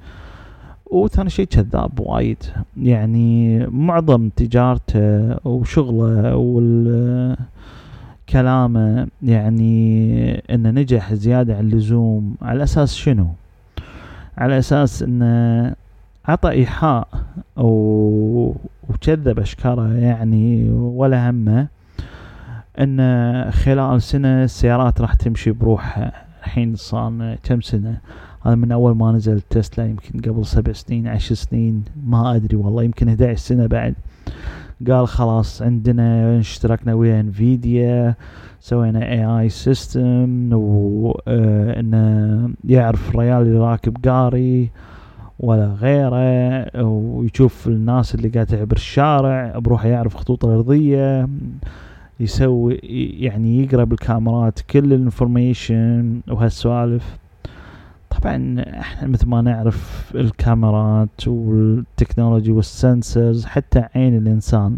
وثاني 0.91 1.29
شيء 1.29 1.45
كذاب 1.45 1.99
وايد. 1.99 2.43
يعني 2.77 3.59
معظم 3.67 4.29
تجارته 4.29 5.37
وشغله 5.47 6.35
والكلامه 8.25 9.07
يعني 9.23 10.35
إنه 10.51 10.71
نجح 10.71 11.13
زيادة 11.13 11.57
عن 11.57 11.65
اللزوم. 11.65 12.35
على 12.41 12.63
أساس 12.63 12.95
شنو؟ 12.95 13.27
على 14.37 14.57
أساس 14.57 15.03
إنه 15.03 15.75
عطى 16.25 16.49
إيحاء 16.49 17.07
وكذب 17.57 19.39
اشكاره 19.39 19.93
يعني 19.93 20.69
ولا 20.71 21.29
همه. 21.29 21.67
أن 22.81 23.51
خلال 23.51 24.01
سنة 24.01 24.43
السيارات 24.43 25.01
راح 25.01 25.13
تمشي 25.13 25.51
بروحها 25.51 26.11
الحين 26.43 26.75
صار 26.75 27.35
كم 27.43 27.61
سنة؟ 27.61 27.97
هذا 28.45 28.55
من 28.55 28.71
أول 28.71 28.95
ما 28.95 29.11
نزل 29.11 29.41
تسلا 29.41 29.85
يمكن 29.85 30.31
قبل 30.31 30.45
سبع 30.45 30.71
سنين 30.71 31.07
عشر 31.07 31.35
سنين 31.35 31.83
ما 32.05 32.35
أدري 32.35 32.57
والله 32.57 32.83
يمكن 32.83 33.07
11 33.09 33.35
سنة 33.35 33.67
بعد. 33.67 33.95
قال 34.87 35.07
خلاص 35.07 35.61
عندنا 35.61 36.39
اشتركنا 36.39 36.93
ويا 36.93 37.19
انفيديا 37.19 38.15
سوينا 38.59 39.11
AI 39.11 39.25
system 39.25 40.53
وانه 40.53 42.49
يعرف 42.65 43.09
الريال 43.09 43.41
اللي 43.41 43.59
راكب 43.59 43.97
قاري 44.07 44.69
ولا 45.39 45.65
غيره 45.65 46.83
ويشوف 46.83 47.67
الناس 47.67 48.15
اللي 48.15 48.29
قاعدة 48.29 48.57
تعبر 48.57 48.75
الشارع 48.75 49.59
بروحه 49.59 49.87
يعرف 49.87 50.15
خطوط 50.15 50.45
الأرضية. 50.45 51.27
يسوي 52.21 52.73
يعني 53.19 53.63
يقرأ 53.63 53.83
بالكاميرات 53.83 54.59
كل 54.59 54.93
ال 54.93 55.04
information 55.04 56.21
وهالسوالف. 56.29 57.17
طبعا 58.09 58.63
إحنا 58.79 59.07
مثل 59.07 59.27
ما 59.27 59.41
نعرف 59.41 60.11
الكاميرات 60.15 61.27
وال 61.27 61.48
technology 61.48 62.51
وال 62.51 62.72
sensors 62.72 63.45
حتى 63.45 63.83
عين 63.95 64.17
الإنسان. 64.17 64.77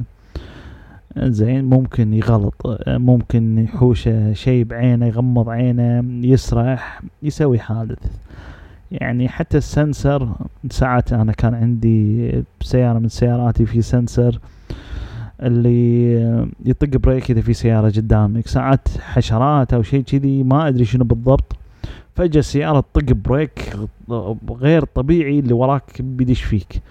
زين 1.18 1.66
ممكن 1.66 2.14
يغلط 2.14 2.56
ممكن 2.88 3.58
يحوشه 3.58 4.34
شيء 4.34 4.64
بعينه 4.64 5.06
يغمض 5.06 5.50
عينه 5.50 6.04
يسرح 6.28 7.02
يسوي 7.24 7.60
حادث. 7.60 7.98
يعني 8.92 9.30
حتى 9.30 9.58
ال 9.58 9.68
sensor 9.68 10.30
ساعات 10.70 11.14
أنا 11.14 11.32
كان 11.32 11.54
عندي 11.54 12.32
بسيارة 12.62 13.00
من 13.00 13.10
سياراتي 13.10 13.66
في 13.66 13.82
sensor. 13.82 14.40
اللي 15.44 16.48
يطق 16.66 16.98
brake 16.98 17.32
إذا 17.32 17.42
في 17.42 17.54
سيارة 17.54 17.90
قدامك. 17.90 18.48
ساعات 18.48 18.88
حشرات 19.00 19.74
أو 19.74 19.84
شيء 19.84 20.02
كذي 20.04 20.44
ما 20.44 20.68
أدري 20.68 20.86
شنو 20.86 21.04
بالضبط. 21.04 21.56
فجأة 22.16 22.40
السيارة 22.40 22.84
تطق 22.94 23.14
brake 23.14 23.76
غير 24.50 24.86
طبيعي 24.86 25.40
اللي 25.40 25.54
وراك 25.54 26.02
بيدش 26.02 26.42
فيك. 26.42 26.82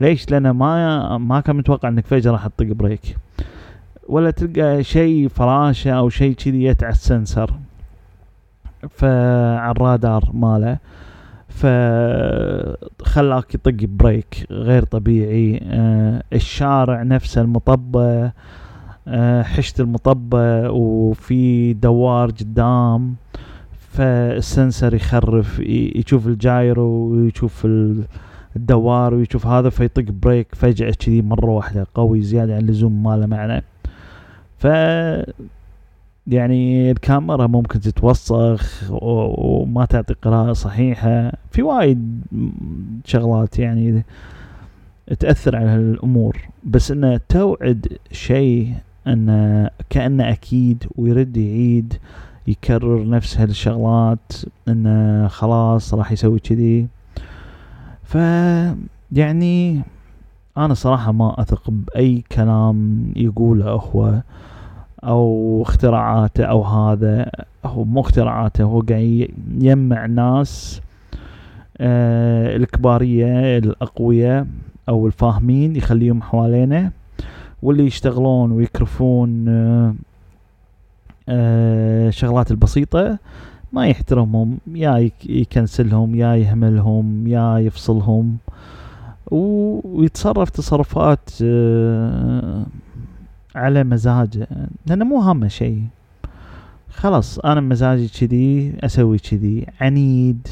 ليش؟ 0.00 0.30
لأن 0.30 0.50
ما 0.50 1.18
ما 1.18 1.40
كان 1.40 1.56
متوقع 1.56 1.88
إنك 1.88 2.06
فجأة 2.06 2.30
راح 2.32 2.46
تطق 2.46 2.66
brake. 2.66 3.16
ولا 4.08 4.30
تلقى 4.30 4.84
شيء 4.84 5.28
فراشة 5.28 5.90
أو 5.90 6.08
شيء 6.08 6.34
كذي 6.34 6.64
يتعس 6.64 6.96
ال 6.96 7.04
sensor 7.04 7.54
فعلى 8.90 9.70
الرادار 9.70 10.30
ماله. 10.32 10.78
فخلاك 11.50 13.54
يطق 13.54 13.84
brake 13.84 14.46
غير 14.50 14.84
طبيعي. 14.84 15.60
آه 15.64 16.22
الشارع 16.32 17.02
نفسه 17.02 17.40
المطبة 17.40 18.32
آه 19.08 19.42
حشت 19.42 19.80
المطبة 19.80 20.70
وفي 20.70 21.72
دوار 21.72 22.30
قدام 22.30 23.14
فال 23.92 24.17
sensor 24.17 24.94
يخرف 24.94 25.58
يشوف 25.94 26.26
ال 26.26 26.38
gyro 26.38 26.88
ويشوف 26.88 27.66
الدوار 28.56 29.14
ويشوف 29.14 29.46
هذا 29.46 29.70
فيطق 29.70 30.04
brake 30.22 30.54
فجأة 30.54 30.90
كذي 30.90 31.22
مرة 31.22 31.50
واحدة 31.50 31.86
قوي 31.94 32.22
زيادة 32.22 32.54
عن 32.54 32.60
اللزوم 32.60 33.02
ما 33.02 33.16
له 33.16 33.26
معنى. 33.26 33.62
ف 34.58 34.66
يعني 36.30 36.90
الكاميرا 36.90 37.46
ممكن 37.46 37.80
تتوسخ 37.80 38.82
وما 38.90 39.84
تعطي 39.84 40.14
قراءة 40.14 40.52
صحيحة. 40.52 41.32
في 41.50 41.62
وايد 41.62 42.22
شغلات 43.04 43.58
يعني 43.58 44.04
تأثر 45.20 45.56
على 45.56 45.66
هالأمور 45.66 46.36
بس 46.64 46.90
إنه 46.90 47.20
توعد 47.28 47.86
شيء 48.12 48.74
انه 49.06 49.70
كأنه 49.90 50.30
أكيد 50.30 50.84
ويرد 50.96 51.36
يعيد 51.36 51.94
يكرر 52.46 53.08
نفس 53.08 53.38
هالشغلات 53.38 54.32
انه 54.68 55.28
خلاص 55.28 55.94
راح 55.94 56.12
يسوي 56.12 56.38
كذي. 56.38 56.86
ف 58.02 58.14
يعني 59.12 59.82
أنا 60.56 60.74
صراحة 60.74 61.12
ما 61.12 61.40
أثق 61.40 61.70
بأي 61.70 62.24
كلام 62.32 63.04
يقوله 63.16 63.70
هو. 63.70 64.22
أو 65.04 65.62
اختراعاته 65.62 66.44
أو 66.44 66.62
هذا 66.62 67.30
هو 67.64 67.84
مو 67.84 68.00
اختراعاته 68.00 68.64
هو 68.64 68.80
قاعد 68.80 69.28
يجمع 69.58 70.06
ناس 70.06 70.80
آه 71.78 72.56
الكبارية 72.56 73.58
الأقوياء 73.58 74.46
أو 74.88 75.06
الفاهمين 75.06 75.76
يخليهم 75.76 76.22
حوالينه 76.22 76.90
واللي 77.62 77.86
يشتغلون 77.86 78.52
ويكرفون 78.52 79.48
آه 79.48 79.94
آه 81.28 82.10
شغلات 82.10 82.50
البسيطة 82.50 83.18
ما 83.72 83.86
يحترمهم 83.88 84.58
يا 84.74 85.10
يكنسلهم 85.24 86.14
يا 86.14 86.34
يهملهم 86.36 87.26
يا 87.26 87.58
يفصلهم 87.58 88.36
ويتصرف 89.30 90.50
تصرفات 90.50 91.30
آه 91.42 92.66
على 93.54 93.84
مزاجه 93.84 94.48
لأنه 94.86 95.04
مو 95.04 95.20
هامه 95.20 95.48
شيء. 95.48 95.84
خلاص 96.90 97.38
أنا 97.38 97.60
مزاجي 97.60 98.08
كذي 98.08 98.72
أسوي 98.84 99.18
كذي. 99.18 99.66
عنيد 99.80 100.48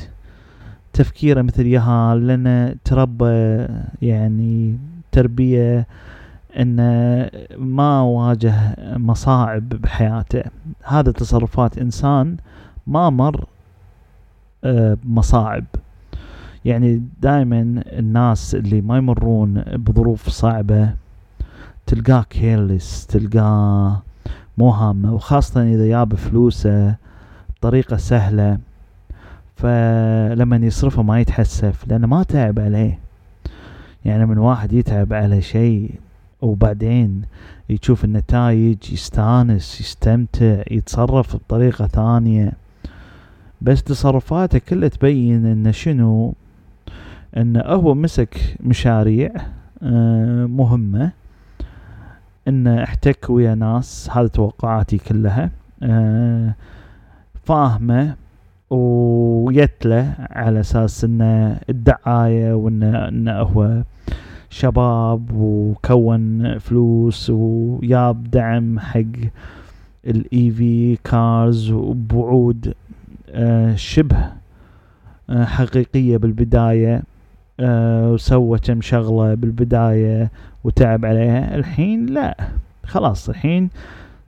تفكيره 0.93 1.43
مثل 1.43 1.67
يهال 1.67 2.27
لأنه 2.27 2.75
تربى 2.85 3.67
يعني 4.03 4.79
تربية 5.13 5.87
إنه 6.59 7.31
ما 7.59 8.01
واجه 8.01 8.77
مصاعب 8.97 9.69
بحياته. 9.69 10.43
هذا 10.85 11.13
تصرفات 11.13 11.79
إنسان 11.79 12.37
ما 12.87 13.11
مر 13.11 13.47
آه، 14.65 14.99
بمصاعب. 15.05 15.65
يعني 16.65 17.03
دائما 17.21 17.83
الناس 17.87 18.55
اللي 18.55 18.81
ما 18.81 18.97
يمرون 18.97 19.55
بظروف 19.61 20.29
صعبة 20.29 20.95
تلقاه 21.89 22.23
كيرلس 22.31 23.07
تلقاه 23.07 24.03
مو 24.59 24.71
هامة 24.71 25.15
وخاصة 25.15 25.63
إذا 25.63 25.87
جاب 25.87 26.15
فلوسه 26.15 26.95
بطريقة 27.57 27.97
سهلة 27.97 28.59
فلما 29.57 30.57
يصرفه 30.57 31.03
ما 31.03 31.21
يتحسف 31.21 31.89
لأنه 31.89 32.07
ما 32.07 32.23
تعب 32.23 32.59
عليه. 32.59 32.99
يعني 34.05 34.27
من 34.27 34.39
واحد 34.39 34.73
يتعب 34.73 35.13
على 35.13 35.43
شيء 35.43 35.91
وبعدين 36.43 37.23
يشوف 37.71 38.05
النتائج 38.05 38.93
يستانس 38.93 39.81
يستمتع 39.81 40.63
يتصرف 40.71 41.37
بطريقة 41.37 41.87
ثانية. 41.87 42.53
بس 43.61 43.83
تصرفاته 43.83 44.59
كلها 44.59 44.89
تبين 44.89 45.47
انه 45.47 45.71
شنو؟ 45.71 46.35
انه 47.37 47.61
هو 47.61 47.95
مسك 47.95 48.57
مشاريع 48.61 49.33
آه، 49.83 50.47
مهمة. 50.47 51.18
انه 52.49 52.83
أحتك 52.85 53.31
ويا 53.31 53.55
ناس 53.55 54.11
هذا 54.13 54.27
توقعاتي 54.29 54.99
كلها. 54.99 55.51
آه، 55.83 56.55
فاهمه 57.45 58.15
ويتله 58.71 60.15
على 60.31 60.61
أساس 60.61 61.05
إنه 61.05 61.61
الدعاية 61.71 62.55
وإنه 62.55 63.09
انه 63.09 63.33
هو 63.41 63.83
شباب 64.51 65.31
وكون 65.35 66.59
فلوس 66.59 67.31
وياب 67.31 68.31
دعم 68.31 68.79
حق 68.79 69.01
ال 70.07 70.51
EV 70.51 70.97
cars 71.05 71.71
وبوعود 71.71 72.75
آه 73.31 73.75
شبه 73.75 74.33
آه 75.31 75.45
حقيقية 75.45 76.17
بالبداية 76.17 77.03
آه 77.61 78.13
وسوى 78.13 78.59
كم 78.59 78.81
شغلة 78.81 79.35
بالبداية 79.35 80.31
وتعب 80.65 81.05
عليها 81.05 81.55
الحين 81.55 82.07
لا. 82.07 82.37
خلاص 82.85 83.29
الحين 83.29 83.71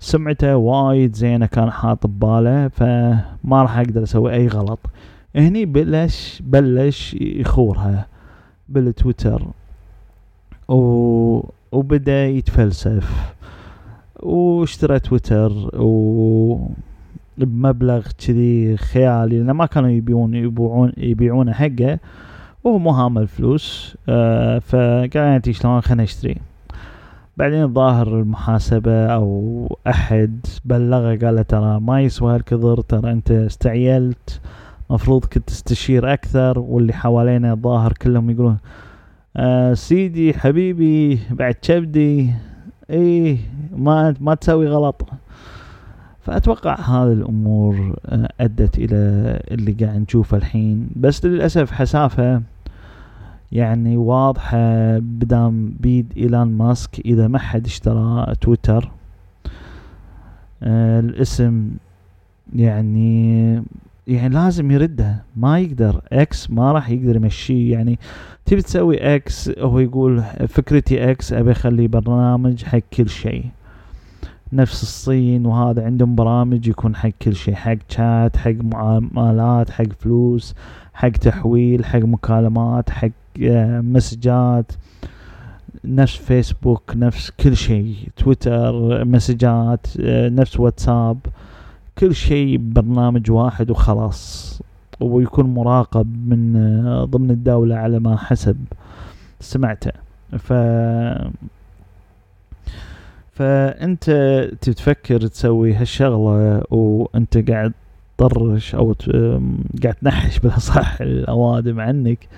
سمعته 0.00 0.56
وايد 0.56 1.16
زينة 1.16 1.46
كان 1.46 1.70
حاط 1.70 2.06
بباله 2.06 2.68
فما 2.68 3.62
راح 3.62 3.78
أقدر 3.78 4.02
أسوي 4.02 4.32
أي 4.32 4.48
غلط. 4.48 4.78
هني 5.36 5.64
بلش 5.64 6.42
بلش 6.46 7.14
يخورها 7.14 8.06
بالتويتر 8.68 9.46
و... 10.68 11.40
وبدأ 11.72 12.26
يتفلسف. 12.26 13.34
واشترى 14.22 14.98
تويتر 14.98 15.80
و 15.80 16.68
بمبلغ 17.38 18.06
كذي 18.26 18.76
خيالي 18.76 19.38
لأن 19.38 19.50
ما 19.50 19.66
كانوا 19.66 19.90
يبيعون 19.90 20.34
يبيعون 20.34 20.92
يبيعونه 20.96 21.52
حقه. 21.52 21.98
وهو 22.64 22.78
مو 22.78 22.90
هامل 22.90 23.28
فلوس 23.28 23.96
آه 24.08 24.58
فقال 24.58 25.10
يعني 25.14 25.52
شلون 25.52 25.80
خلينا 25.80 26.02
نشتري. 26.02 26.36
بعدين 27.36 27.62
الظاهر 27.62 28.08
المحاسبة 28.08 29.06
أو 29.06 29.78
أحد 29.86 30.46
بلغه 30.64 31.16
قال 31.16 31.36
له 31.36 31.42
ترى 31.42 31.80
ما 31.80 32.00
يسوى 32.00 32.34
هالكثر 32.34 32.80
ترى 32.80 33.12
أنت 33.12 33.30
استعيلت 33.30 34.40
مفروض 34.90 35.24
كنت 35.24 35.48
تستشير 35.48 36.12
أكثر 36.12 36.58
واللي 36.58 36.92
حوالينا 36.92 37.52
الظاهر 37.52 37.92
كلهم 37.92 38.30
يقولون 38.30 38.58
آه 39.36 39.74
سيدي 39.74 40.34
حبيبي 40.34 41.20
بعد 41.30 41.54
كبدي 41.62 42.34
إيه 42.90 43.38
ما 43.76 44.14
ما 44.20 44.34
تسوي 44.34 44.68
غلط. 44.68 45.08
فأتوقع 46.22 46.80
هذه 46.80 47.12
الأمور 47.12 47.96
آه 48.06 48.28
أدت 48.40 48.78
إلى 48.78 48.96
اللي 49.50 49.72
قاعد 49.72 50.00
نشوفه 50.00 50.37
الحين. 50.37 50.88
بس 50.96 51.24
للأسف 51.24 51.70
حسافة 51.70 52.42
يعني 53.52 53.96
واضحة 53.96 54.98
بدام 54.98 55.74
بيد 55.80 56.12
إيلان 56.16 56.48
ماسك 56.59 57.00
إذا 57.04 57.28
ما 57.28 57.38
حد 57.38 57.66
اشترى 57.66 58.35
تويتر 58.40 58.90
آه 60.62 61.00
الاسم 61.00 61.70
يعني 62.54 63.54
يعني 64.06 64.35
لازم 64.35 64.70
يردها 64.70 65.22
ما 65.37 65.59
يقدر. 65.59 66.00
إكس 66.12 66.50
ما 66.50 66.72
راح 66.72 66.90
يقدر 66.90 67.16
يمشيه. 67.16 67.72
يعني 67.72 67.98
تبي 68.46 68.62
تسوي 68.62 69.14
إكس 69.14 69.50
هو 69.59 69.78
يقول 69.78 70.22
فكرتي 70.48 71.11
إكس 71.11 71.33
أبي 71.33 71.52
أخلي 71.52 71.88
برنامج 71.88 72.64
حق 72.64 72.78
كل 72.92 73.09
شيء. 73.09 73.44
نفس 74.52 74.82
الصين 74.82 75.46
وهذا 75.46 75.84
عندهم 75.84 76.14
برامج 76.14 76.68
يكون 76.68 76.96
حق 76.96 77.10
كل 77.22 77.36
شيء 77.36 77.54
حق 77.54 77.76
شات 77.88 78.36
حق 78.36 78.50
معاملات 78.50 79.70
حق 79.70 79.92
فلوس 80.00 80.54
حق 80.94 81.08
تحويل 81.08 81.84
حق 81.84 81.98
مكالمات 81.98 82.90
حق 82.90 83.08
آه، 83.42 83.80
مسجات 83.80 84.72
نفس 85.84 86.16
فيسبوك 86.16 86.92
نفس 86.96 87.30
كل 87.30 87.56
شيء 87.56 87.96
تويتر 88.16 89.04
مسجات 89.04 89.86
آه، 90.00 90.28
نفس 90.28 90.60
واتساب 90.60 91.18
كل 91.98 92.14
شيء 92.14 92.58
برنامج 92.58 93.30
واحد 93.30 93.70
وخلاص. 93.70 94.62
ويكون 95.00 95.54
مراقب 95.54 96.28
من 96.28 96.56
آه، 96.56 97.04
ضمن 97.04 97.30
الدولة 97.30 97.76
على 97.76 97.98
ما 97.98 98.16
حسب 98.16 98.56
سمعته. 99.40 99.92
ف 100.38 100.52
فأنت 103.40 104.11
تتفكر 104.61 105.26
تسوي 105.26 105.74
هالشغلة 105.74 106.62
وأنت 106.70 107.50
قاعد 107.50 107.72
تطرش 108.18 108.74
أو 108.74 108.94
قاعد 109.83 109.94
تنحش 110.03 110.38
بالأصح 110.38 111.00
الأوادم 111.00 111.81
عنك. 111.81 112.29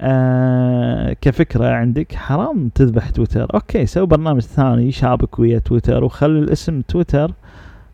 آه 0.00 1.16
كفكرة 1.20 1.66
عندك 1.66 2.14
حرام 2.14 2.68
تذبح 2.68 3.10
تويتر. 3.10 3.54
أوكي 3.54 3.86
سوي 3.86 4.06
برنامج 4.06 4.40
ثاني 4.40 4.92
شابك 4.92 5.38
ويا 5.38 5.58
تويتر 5.58 6.04
وخلي 6.04 6.38
الاسم 6.38 6.80
تويتر 6.80 7.32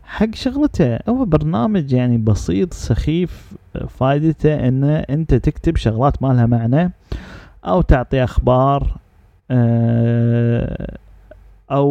حق 0.03 0.35
شغلته. 0.35 0.99
هو 1.09 1.25
برنامج 1.25 1.93
يعني 1.93 2.17
بسيط 2.17 2.73
سخيف 2.73 3.53
فائدته 3.87 4.67
إنه 4.67 4.95
أنت 4.95 5.33
تكتب 5.33 5.75
شغلات 5.75 6.23
ما 6.23 6.27
لها 6.27 6.45
معنى 6.45 6.91
أو 7.65 7.81
تعطي 7.81 8.23
أخبار. 8.23 8.97
آه، 9.51 10.97
أو 11.71 11.89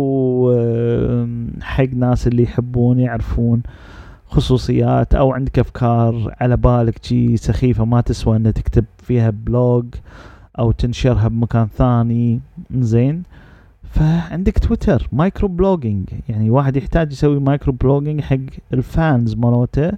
حق 1.62 1.88
ناس 1.94 2.26
اللي 2.26 2.42
يحبون 2.42 3.00
يعرفون 3.00 3.62
خصوصيات 4.26 5.14
أو 5.14 5.32
عندك 5.32 5.58
أفكار 5.58 6.34
على 6.40 6.56
بالك 6.56 7.04
شي 7.04 7.36
سخيفة 7.36 7.84
ما 7.84 8.00
تسوى 8.00 8.36
ان 8.36 8.52
تكتب 8.52 8.84
فيها 8.98 9.30
بلوج 9.30 9.86
أو 10.58 10.72
تنشرها 10.72 11.28
بمكان 11.28 11.66
ثاني 11.66 12.40
زين. 12.74 13.22
فعندك 13.82 14.58
تويتر 14.58 15.08
micro 15.12 15.48
blogging. 15.48 16.08
يعني 16.28 16.50
واحد 16.50 16.76
يحتاج 16.76 17.12
يسوي 17.12 17.40
micro 17.40 17.72
blogging 17.72 18.20
حق 18.20 18.36
ال 18.72 18.85
fans 18.85 19.34
مالوته 19.34 19.92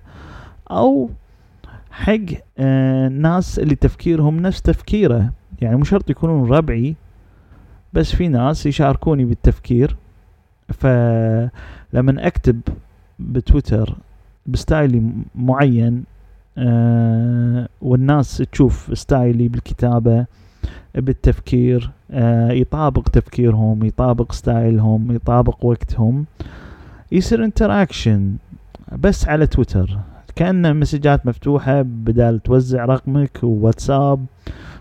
أو 0.70 1.10
حق 1.90 2.16
آه 2.58 3.08
ناس 3.08 3.58
اللي 3.58 3.74
تفكيرهم 3.74 4.40
نفس 4.40 4.62
تفكيره. 4.62 5.32
يعني 5.60 5.76
مو 5.76 5.84
شرط 5.84 6.10
يكونون 6.10 6.50
ربعي. 6.50 6.94
بس 7.96 8.14
في 8.14 8.28
ناس 8.28 8.66
يشاركوني 8.66 9.24
بالتفكير 9.24 9.96
فلما 10.68 12.26
أكتب 12.26 12.60
بتويتر 13.18 13.94
بستايلي 14.46 15.02
معين 15.34 16.04
آه 16.58 17.68
والناس 17.82 18.36
تشوف 18.52 18.90
ستايلي 18.98 19.48
بالكتابة 19.48 20.26
بالتفكير 20.94 21.90
آه 22.10 22.50
يطابق 22.50 23.02
تفكيرهم 23.02 23.84
يطابق 23.84 24.32
ستايلهم 24.32 25.12
يطابق 25.12 25.64
وقتهم 25.64 26.24
يصير 27.12 27.44
interaction 27.44 28.36
بس 28.98 29.28
على 29.28 29.46
تويتر. 29.46 29.98
كأن 30.36 30.76
مسجات 30.80 31.26
مفتوحة 31.26 31.82
بدال 31.82 32.42
توزع 32.42 32.84
رقمك 32.84 33.38
وواتساب 33.42 34.26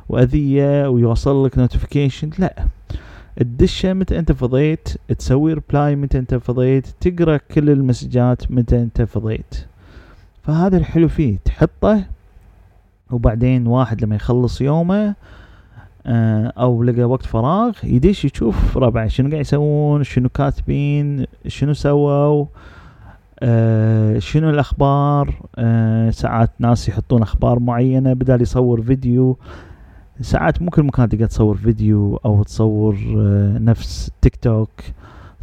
وأذية 0.10 0.90
ويوصل 0.90 1.46
لك 1.46 1.58
notification 1.58 2.30
لا. 2.40 2.66
الدشة 3.42 3.94
متى 3.94 4.20
انت 4.20 4.32
فضيت 4.32 4.90
تسوي 5.18 5.54
reply 5.54 5.96
متى 5.96 6.18
انت 6.20 6.36
فضيت 6.36 6.88
تقرأ 7.02 7.38
كل 7.38 7.70
المسجات 7.70 8.52
متى 8.52 8.82
انت 8.82 9.02
فضيت. 9.02 9.66
فهذا 10.44 10.78
الحلو 10.78 11.08
فيه 11.08 11.38
تحطه 11.46 12.04
وبعدين 13.12 13.68
واحد 13.68 14.04
لما 14.04 14.16
يخلص 14.16 14.62
يومه 14.62 15.16
آه، 16.08 16.54
أو 16.58 16.84
لقى 16.84 17.04
وقت 17.04 17.26
فراغ 17.26 17.78
يدش 17.84 18.26
يشوف 18.26 18.78
ربعه 18.78 19.08
شنو 19.08 19.30
قاعد 19.30 19.42
يسوون 19.42 20.04
شنو 20.04 20.30
كاتبين 20.30 21.26
شنو 21.48 21.74
سووا 21.74 22.46
آه 23.40 24.20
شنو 24.20 24.50
الأخبار 24.50 25.34
آه 25.56 26.10
ساعات 26.10 26.52
ناس 26.60 26.90
يحطون 26.90 27.22
أخبار 27.22 27.60
معينة 27.60 28.14
بدال 28.14 28.42
يصور 28.42 28.82
فيديو. 28.82 29.38
ساعات 30.22 30.62
مو 30.62 30.70
كل 30.70 30.84
مكان 30.84 31.10
تقدر 31.10 31.26
تصور 31.26 31.58
فيديو 31.58 32.16
أو 32.26 32.44
تصور 32.44 32.98
آه 33.18 33.58
نفس 33.58 34.12
تيك 34.22 34.36
توك 34.36 34.70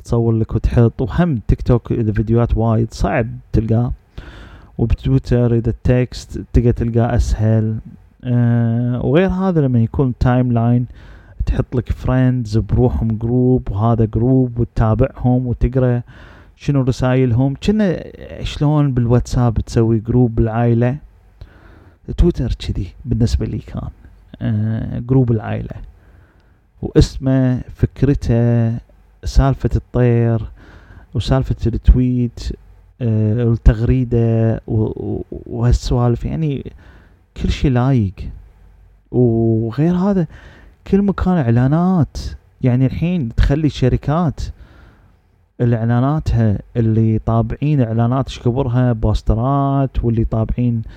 تصور 0.04 0.32
لك 0.32 0.54
وتحط 0.54 1.02
وهم 1.02 1.40
تيك 1.48 1.62
توك 1.62 1.92
إذا 1.92 2.12
فيديوهات 2.12 2.56
وايد 2.56 2.94
صعب 2.94 3.26
تلقاه. 3.52 3.92
وبتويتر 4.78 5.54
إذا 5.54 5.70
ال 5.70 5.85
text 5.85 6.40
تقدر 6.52 6.70
تلقاه 6.70 7.16
أسهل. 7.16 7.78
أه 8.24 9.06
وغير 9.06 9.28
هذا 9.28 9.61
لما 9.61 9.82
يكون 9.82 10.14
timeline 10.20 10.87
تحط 11.46 11.76
لك 11.76 11.92
friends 11.92 12.59
بروحهم 12.58 13.08
group 13.09 13.70
وهذا 13.70 14.04
group 14.05 14.59
وتتابعهم 14.58 15.46
وتقرأ 15.46 16.02
شنو 16.56 16.82
رسائلهم 16.82 17.54
كنا 17.62 18.04
شلون 18.42 18.92
بالواتساب 18.92 19.61
تسوي 19.61 19.98
group 19.98 20.35
بالعائله 20.35 20.96
تويتر 22.16 22.52
كذي 22.54 22.87
بالنسبة 23.04 23.46
لي 23.46 23.58
كان. 23.58 23.88
group 25.07 25.33
العائلة. 25.33 25.76
واسمه 26.83 27.61
فكرته 27.74 28.72
سالفة 29.24 29.70
الطير 29.76 30.42
وسالفة 31.14 31.57
التويت 31.66 32.40
آه 33.02 33.44
والتغريدة 33.44 34.61
وهالسوالف. 35.46 36.24
يعني 36.24 36.72
كل 37.42 37.50
شيء 37.50 37.70
لايق. 37.70 38.12
وغير 39.12 39.94
هذا 39.94 40.26
كل 40.87 41.02
مكان 41.02 41.35
إعلانات. 41.35 42.18
يعني 42.62 42.87
الحين 42.87 43.35
تخلي 43.35 43.66
الشركات 43.66 44.40
الاعلاناتها 45.61 46.59
اللي 46.76 47.18
طابعين 47.18 47.81
إعلانات 47.81 48.28
شكبرها 48.28 48.92
بوسترات 48.92 50.05
واللي 50.05 50.24
طابعين 50.24 50.83
آه 50.83 50.92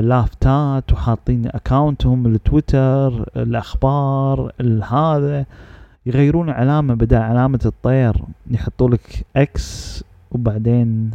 لافتات 0.00 0.92
وحاطين 0.92 1.46
اكاونتهم 1.46 2.26
التويتر 2.26 3.28
الأخبار 3.36 4.52
هذا. 4.90 5.44
يغيرون 6.06 6.50
علامة 6.50 6.94
بدل 6.94 7.16
علامة 7.16 7.60
الطير 7.66 8.16
يحطوا 8.50 8.90
لك 8.90 9.26
إكس 9.36 10.04
وبعدين 10.32 11.10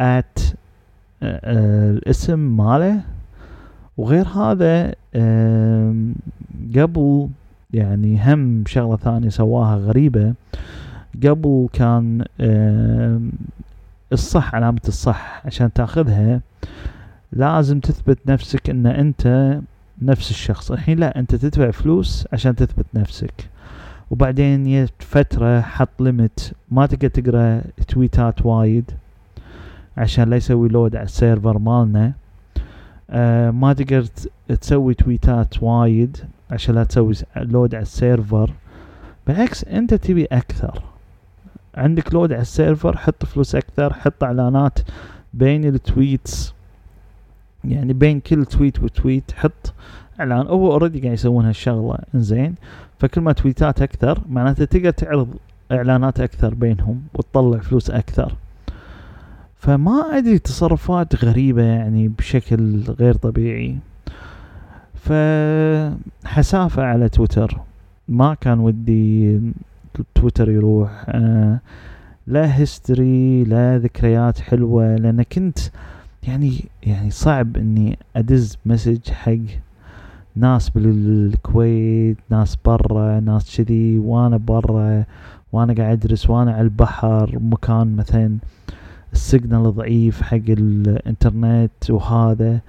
ات 0.00 0.38
آه، 1.22 1.40
آه، 1.44 1.90
الاسم 1.90 2.38
ماله. 2.38 3.00
وغير 3.96 4.28
هذا 4.28 4.94
قبل 6.76 7.28
يعني 7.72 8.32
هم 8.32 8.64
شغلة 8.66 8.96
ثانية 8.96 9.28
سواها 9.28 9.76
غريبة 9.76 10.34
قبل 11.24 11.68
كان 11.72 12.24
الصح 14.12 14.54
علامة 14.54 14.80
الصح 14.88 15.42
عشان 15.46 15.72
تاخذها 15.72 16.40
لازم 17.36 17.80
تثبت 17.80 18.18
نفسك 18.26 18.70
إن 18.70 18.86
أنت 18.86 19.58
نفس 20.02 20.30
الشخص. 20.30 20.72
الحين 20.72 20.98
لا 20.98 21.18
أنت 21.18 21.34
تدفع 21.34 21.70
فلوس 21.70 22.26
عشان 22.32 22.56
تثبت 22.56 22.86
نفسك. 22.94 23.48
وبعدين 24.10 24.86
فترة 24.98 25.60
حط 25.60 26.00
limit 26.00 26.52
ما 26.70 26.86
تقدر 26.86 27.08
تقرأ 27.08 27.62
تويتات 27.88 28.46
وايد 28.46 28.90
عشان 29.96 30.30
لا 30.30 30.36
يسوي 30.36 30.68
load 30.68 30.96
على 30.96 31.04
ال 31.04 31.12
server 31.12 31.58
مالنا. 31.58 32.12
آه 33.10 33.50
ما 33.50 33.72
تقدر 33.72 34.06
تسوي 34.60 34.94
تويتات 34.94 35.62
وايد 35.62 36.16
عشان 36.50 36.74
لا 36.74 36.84
تسوي 36.84 37.14
load 37.36 37.74
على 37.74 37.82
ال 37.82 37.90
server. 37.90 38.50
بالعكس 39.26 39.64
أنت 39.64 39.94
تبي 39.94 40.24
أكثر. 40.24 40.82
عندك 41.74 42.14
load 42.14 42.32
على 42.32 42.42
ال 42.42 42.50
server 42.50 42.96
حط 42.96 43.24
فلوس 43.24 43.54
أكثر 43.54 43.92
حط 43.92 44.24
إعلانات 44.24 44.78
بين 45.34 45.64
ال 45.64 45.77
tweets 45.77 46.53
يعني 47.68 47.92
بين 47.92 48.20
كل 48.20 48.44
tweet 48.44 48.82
و 48.82 48.90
tweet 48.90 49.32
حط 49.36 49.72
إعلان. 50.20 50.46
هو 50.46 50.72
already 50.72 51.00
قاعد 51.00 51.12
يسوون 51.12 51.44
هالشغلة. 51.44 51.98
إنزين. 52.14 52.54
فكل 52.98 53.20
ما 53.20 53.32
تويتات 53.32 53.82
أكثر 53.82 54.20
معناته 54.28 54.64
تقدر 54.64 54.90
تعرض 54.90 55.28
إعلانات 55.72 56.20
أكثر 56.20 56.54
بينهم 56.54 57.02
وتطلع 57.14 57.58
فلوس 57.58 57.90
أكثر. 57.90 58.34
فما 59.56 60.18
أدري 60.18 60.38
تصرفات 60.38 61.24
غريبة 61.24 61.62
يعني 61.62 62.08
بشكل 62.08 62.80
غير 62.80 63.14
طبيعي. 63.14 63.76
فحسافة 64.94 66.82
على 66.82 67.08
تويتر. 67.08 67.60
ما 68.08 68.34
كان 68.34 68.58
ودي 68.58 69.40
تويتر 70.14 70.50
يروح. 70.50 71.04
آه 71.08 71.58
لا 72.26 72.58
history 72.58 73.44
لا 73.44 73.78
ذكريات 73.78 74.40
حلوة. 74.40 74.96
لأن 74.96 75.22
كنت 75.22 75.58
يعني 76.28 76.64
يعني 76.82 77.10
صعب 77.10 77.56
إني 77.56 77.98
أدز 78.16 78.58
message 78.66 79.10
حق 79.10 79.36
ناس 80.36 80.70
بالكويت 80.70 82.16
ناس 82.30 82.56
برا 82.64 83.20
ناس 83.20 83.56
كذي 83.56 83.98
وأنا 83.98 84.36
برا 84.36 85.04
وأنا 85.52 85.74
قاعد 85.74 86.04
أدرس 86.04 86.30
وأنا 86.30 86.52
على 86.52 86.62
البحر 86.62 87.38
مكان 87.38 87.96
مثلا 87.96 88.38
ال 89.12 89.21
signal 89.21 89.74
ضعيف 89.74 90.22
حق 90.22 90.36
الإنترنت 90.48 91.90
وهذا. 91.90 92.60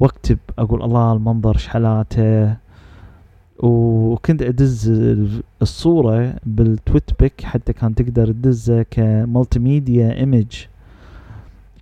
واكتب 0.00 0.38
أقول 0.58 0.82
الله 0.82 1.12
المنظر 1.12 1.56
شحلاته. 1.56 2.56
وكنت 3.58 4.42
أدز 4.42 4.90
الصورة 5.62 6.34
بال 6.46 7.10
Twitpic 7.20 7.40
حتى 7.44 7.72
كان 7.72 7.94
تقدر 7.94 8.32
تدزه 8.32 8.82
ك 8.82 9.58
multimedia 9.58 10.16
image 10.16 10.66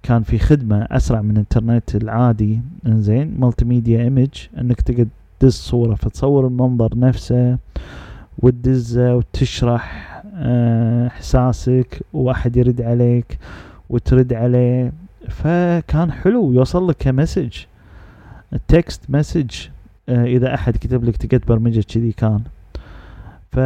كان 0.02 0.22
في 0.22 0.38
خدمة 0.38 0.86
أسرع 0.90 1.22
من 1.22 1.30
الإنترنت 1.30 1.96
العادي. 1.96 2.60
إنزين 2.86 3.40
multimedia 3.40 4.02
image 4.02 4.46
إنك 4.58 4.80
تقدر 4.80 5.06
تدز 5.40 5.52
صورة 5.52 5.94
فتصور 5.94 6.46
المنظر 6.46 6.98
نفسه 6.98 7.58
وتدزه 8.38 9.16
وتشرح 9.16 10.08
آه، 10.34 11.06
إحساسك 11.06 12.02
واحد 12.12 12.56
يرد 12.56 12.80
عليك 12.80 13.38
وترد 13.90 14.32
عليه. 14.32 14.92
فكان 15.28 16.12
حلو 16.12 16.52
يوصل 16.52 16.88
لك 16.88 16.96
ك 16.98 17.05
message 17.05 17.52
ال 18.52 18.62
text 18.62 19.00
message 19.08 19.50
إذا 20.08 20.54
أحد 20.54 20.76
كتب 20.76 21.04
لك 21.04 21.16
تقدر 21.16 21.38
تبرمجه 21.38 21.84
كذي 21.88 22.12
كان. 22.12 22.40
ف 23.52 23.58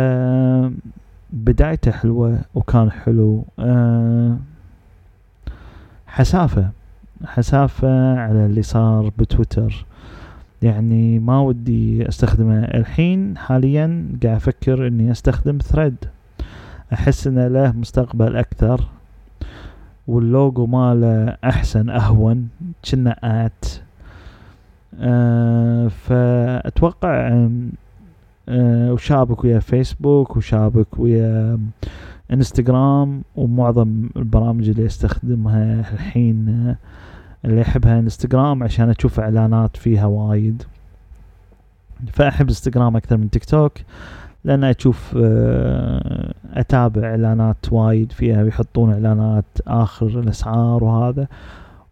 بدايته 1.32 1.90
حلوة 1.90 2.38
وكان 2.54 2.90
حلو. 2.90 3.44
أه 3.58 4.36
حسافة 6.16 6.70
حسافة 7.24 8.18
على 8.18 8.46
اللي 8.46 8.62
صار 8.62 9.12
بتويتر. 9.18 9.84
يعني 10.62 11.18
ما 11.18 11.40
ودي 11.40 12.08
أستخدمه. 12.08 12.64
الحين 12.64 13.38
حاليا 13.38 14.08
قاعد 14.22 14.36
أفكر 14.36 14.86
إني 14.86 15.10
أستخدم 15.10 15.58
ثريد 15.58 15.96
أحس 16.92 17.26
إنه 17.26 17.48
له 17.48 17.72
مستقبل 17.72 18.36
أكثر 18.36 18.80
واللوجو 20.08 20.66
ماله 20.66 21.36
أحسن 21.44 21.90
أهون 21.90 22.48
كنا 22.90 23.16
آت. 23.46 23.64
أه 25.00 25.88
فأتوقع 25.88 27.46
أه 28.48 28.92
وشابك 28.92 29.44
ويا 29.44 29.58
فيسبوك 29.58 30.36
وشابك 30.36 30.98
ويا 30.98 31.58
انستغرام 32.32 33.22
ومعظم 33.36 34.08
البرامج 34.16 34.68
اللي 34.68 34.86
أستخدمها 34.86 35.92
الحين 35.94 36.74
اللي 37.44 37.62
أحبها 37.62 37.98
انستغرام 37.98 38.62
عشان 38.62 38.90
أشوف 38.90 39.20
إعلانات 39.20 39.76
فيها 39.76 40.06
وايد. 40.06 40.62
فأحب 42.12 42.48
انستغرام 42.48 42.96
أكثر 42.96 43.16
من 43.16 43.30
تيك 43.30 43.44
توك 43.44 43.72
لأن 44.44 44.64
أشوف 44.64 45.14
آه، 45.16 46.34
أتابع 46.54 47.08
إعلانات 47.08 47.72
وايد 47.72 48.12
فيها 48.12 48.42
ويحطون 48.42 48.92
إعلانات 48.92 49.44
آخر 49.66 50.06
الأسعار 50.06 50.84
وهذا. 50.84 51.26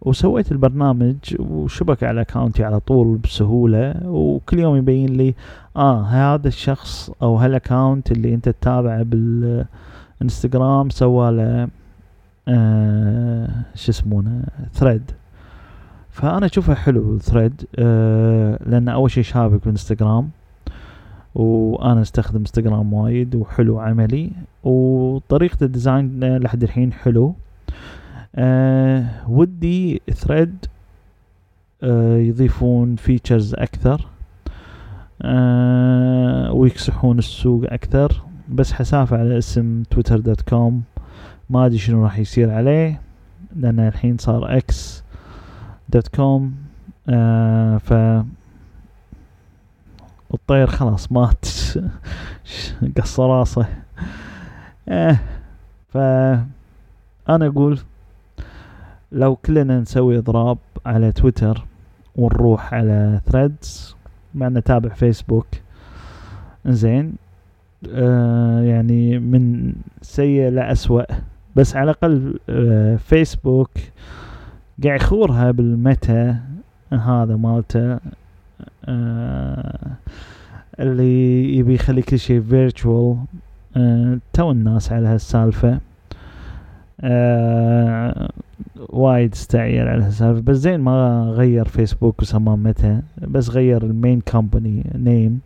وسويت 0.04 0.52
البرنامج 0.52 1.16
وشبك 1.38 2.04
على 2.04 2.20
أكاونتي 2.20 2.64
على 2.64 2.80
طول 2.80 3.18
بسهولة 3.18 3.94
وكل 4.04 4.58
يوم 4.58 4.76
يبين 4.76 5.08
لي 5.08 5.34
آه 5.76 6.02
هذا 6.02 6.48
الشخص 6.48 7.10
أو 7.22 7.36
هال 7.36 7.53
account 7.53 8.12
اللي 8.12 8.34
أنت 8.34 8.48
تتابعه 8.48 9.04
بالانستغرام 10.24 10.90
سوى 10.90 11.30
له 11.30 11.68
آه 12.48 13.48
شو 13.74 13.90
يسمونه 13.90 14.44
Thread 14.72 15.10
فأنا 16.10 16.46
اشوفها 16.46 16.74
حلو 16.74 17.14
ال 17.14 17.22
Thread 17.22 17.66
آه 17.78 18.58
لأن 18.66 18.88
أول 18.88 19.10
شيء 19.10 19.22
شابك 19.22 19.64
بانستغرام. 19.64 20.30
وأنا 21.34 22.02
أستخدم 22.02 22.38
انستغرام 22.38 22.92
وايد 22.92 23.34
وحلو 23.34 23.78
عملي. 23.78 24.30
وطريقة 24.62 25.64
ال 25.64 25.75
design 25.75 26.36
لحد 26.36 26.62
الحين 26.62 26.92
حلو. 26.92 27.34
آه 28.36 29.06
ودي 29.28 30.02
Thread 30.12 30.66
آه 31.82 32.16
يضيفون 32.16 32.96
features 32.96 33.54
أكثر. 33.54 34.06
آه 35.22 36.52
ويكسحون 36.52 37.18
السوق 37.18 37.64
أكثر. 37.64 38.22
بس 38.48 38.72
حسافة 38.72 39.18
على 39.18 39.38
اسم 39.38 39.82
تويتر 39.90 40.18
dot 40.18 40.40
com 40.40 40.82
ما 41.50 41.66
أدري 41.66 41.78
شنو 41.78 42.04
راح 42.04 42.18
يصير 42.18 42.50
عليه 42.50 43.00
لأن 43.56 43.80
الحين 43.80 44.18
صار 44.18 44.56
X 44.56 45.02
dot 45.88 46.08
com 46.08 46.54
آه 47.08 47.78
ف 47.78 47.92
الطير 50.34 50.66
خلاص 50.66 51.12
مات. 51.12 51.44
قص 52.96 53.20
راسه. 53.20 53.66
آه 54.88 55.18
ف 55.88 55.96
أنا 57.28 57.46
أقول 57.46 57.78
لو 59.12 59.36
كلنا 59.36 59.80
نسوي 59.80 60.18
اضراب 60.18 60.58
على 60.86 61.12
تويتر 61.12 61.64
ونروح 62.16 62.74
على 62.74 63.20
ثريدز 63.26 63.96
مع 64.34 64.48
نتابع 64.48 64.88
فيسبوك 64.88 65.46
زين 66.66 67.12
آه 67.92 68.60
يعني 68.60 69.18
من 69.18 69.72
سيء 70.02 70.48
لأسوأ. 70.48 71.02
بس 71.56 71.76
على 71.76 71.84
الأقل 71.84 72.38
آه 72.48 72.96
فيسبوك 72.96 73.70
قاعد 74.84 75.00
يخورها 75.00 75.50
بالمتا 75.50 76.36
هذا 76.92 77.36
مالته. 77.36 77.98
آه 78.84 79.90
اللي 80.80 81.56
يبي 81.56 81.74
يخلي 81.74 82.02
كل 82.02 82.18
شيء 82.18 82.40
virtual 82.40 83.16
آه 83.76 84.18
تو 84.32 84.50
الناس 84.50 84.92
على 84.92 85.08
هالسالفة. 85.08 85.78
آه 87.00 88.30
وايد 88.88 89.32
استعير 89.32 89.88
على 89.88 90.04
هالسالفة. 90.04 90.40
بس 90.40 90.56
زين 90.56 90.80
ما 90.80 91.24
غير 91.36 91.64
فيسبوك 91.64 92.22
وسماه 92.22 92.56
ميتا 92.56 93.00
بس 93.28 93.50
غير 93.50 93.82
ال 93.82 93.90
main 93.90 94.20
company 94.20 94.84
name 94.94 95.40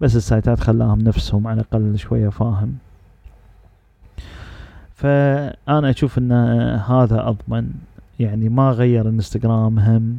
بس 0.00 0.16
السايتات 0.16 0.60
خلاهم 0.60 1.00
نفسهم 1.00 1.46
على 1.46 1.60
الأقل 1.60 1.98
شوية 1.98 2.28
فاهم. 2.28 2.74
فأنا 4.94 5.90
أشوف 5.90 6.18
إن 6.18 6.32
هذا 6.88 7.28
أضمن. 7.28 7.70
يعني 8.20 8.48
ما 8.48 8.70
غير 8.70 9.08
إنستغرام 9.08 9.78
هم 9.78 10.16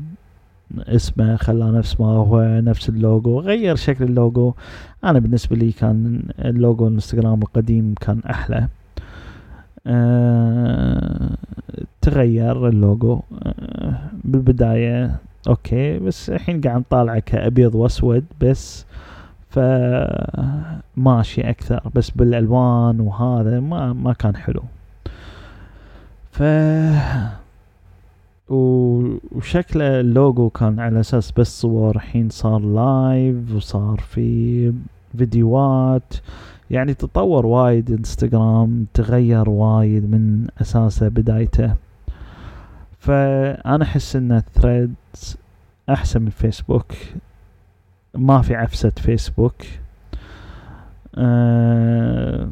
اسمه 0.77 1.35
خلاه 1.35 1.71
نفس 1.71 1.99
ما 1.99 2.05
هو 2.07 2.61
نفس 2.63 2.89
اللوجو 2.89 3.39
غير 3.39 3.75
شكل 3.75 4.03
اللوجو. 4.03 4.53
أنا 5.03 5.19
بالنسبة 5.19 5.55
لي 5.55 5.71
كان 5.71 6.23
اللوجو 6.39 6.87
الإنستغرام 6.87 7.41
القديم 7.41 7.93
كان 8.01 8.19
أحلى. 8.29 8.67
أه 9.87 11.29
تغير 12.01 12.67
اللوجو. 12.67 13.19
أه 13.43 13.99
بالبداية 14.23 15.15
okay 15.47 15.99
بس 15.99 16.29
الحين 16.29 16.61
قاعد 16.61 16.79
نطالعه 16.79 17.19
كأبيض 17.19 17.75
وأسود 17.75 18.25
بس. 18.41 18.85
فماشي 19.49 21.41
أكثر 21.49 21.81
بس 21.95 22.09
بالألوان 22.09 22.99
وهذا 22.99 23.59
ما 23.59 23.93
ما 23.93 24.13
كان 24.13 24.35
حلو. 24.35 24.63
ف 26.31 26.43
وشكله 28.49 29.99
اللوجو 29.99 30.49
كان 30.49 30.79
على 30.79 30.99
أساس 30.99 31.31
بس 31.31 31.61
صور 31.61 31.95
الحين 31.95 32.29
صار 32.29 32.59
live 32.59 33.55
وصار 33.55 33.99
في 33.99 34.73
فيديوهات. 35.17 36.13
يعني 36.71 36.93
تطور 36.93 37.45
وايد 37.45 37.91
إنستغرام 37.91 38.85
تغير 38.93 39.49
وايد 39.49 40.11
من 40.11 40.47
أساسه 40.61 41.07
بدايته. 41.07 41.75
فأنا 42.99 43.83
أحس 43.83 44.15
إن 44.15 44.43
ثريدز 44.53 45.37
أحسن 45.89 46.21
من 46.21 46.29
فيسبوك 46.29 46.93
ما 48.15 48.41
في 48.41 48.55
عفسة 48.55 48.89
فيسبوك. 48.89 49.55
آه 51.15 52.47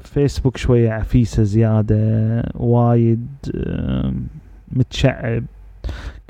فيسبوك 0.00 0.56
شوية 0.56 0.90
عفيسة 0.90 1.42
زيادة 1.42 2.42
وايد 2.54 3.26
متشعب. 4.72 5.44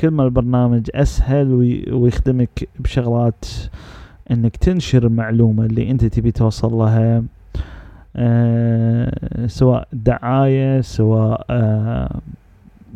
كل 0.00 0.08
ما 0.08 0.24
البرنامج 0.24 0.90
أسهل 0.94 1.52
ويخدمك 1.92 2.68
بشغلات 2.78 3.44
إنك 4.30 4.56
تنشر 4.56 5.06
المعلومة 5.06 5.64
اللي 5.64 5.90
أنت 5.90 6.04
تبي 6.04 6.32
توصل 6.32 6.72
لها. 6.72 7.22
آه 8.16 9.46
سواء 9.46 9.88
دعاية 9.92 10.80
سواء 10.80 11.46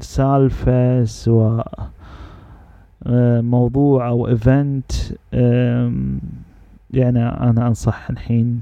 سالفة 0.00 1.04
سواء 1.04 1.90
موضوع 3.40 4.09
أو 4.09 4.29
ايفنت 4.29 4.92
يعني 6.90 7.29
أنا 7.29 7.66
أنصح 7.66 8.11
الحين 8.11 8.61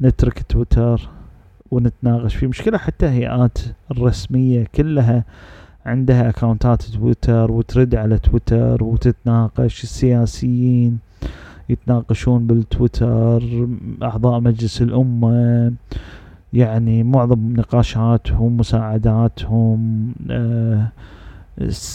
نترك 0.00 0.42
تويتر 0.48 1.08
ونتناقش 1.70 2.36
في 2.36 2.46
مشكلة 2.46 2.78
حتى 2.78 3.06
هيئات 3.06 3.58
الرسمية 3.90 4.66
كلها 4.74 5.24
عندها 5.86 6.28
اكونتات 6.28 6.82
تويتر 6.82 7.50
وترد 7.52 7.94
على 7.94 8.18
تويتر 8.18 8.84
وتتناقش. 8.84 9.82
السياسيين 9.82 10.98
يتناقشون 11.68 12.46
بالتويتر 12.46 13.42
أعضاء 14.02 14.40
مجلس 14.40 14.82
الأمة 14.82 15.72
يعني 16.52 17.02
معظم 17.02 17.52
نقاشاتهم 17.56 18.56
مساعداتهم 18.56 20.12
آه 20.30 20.88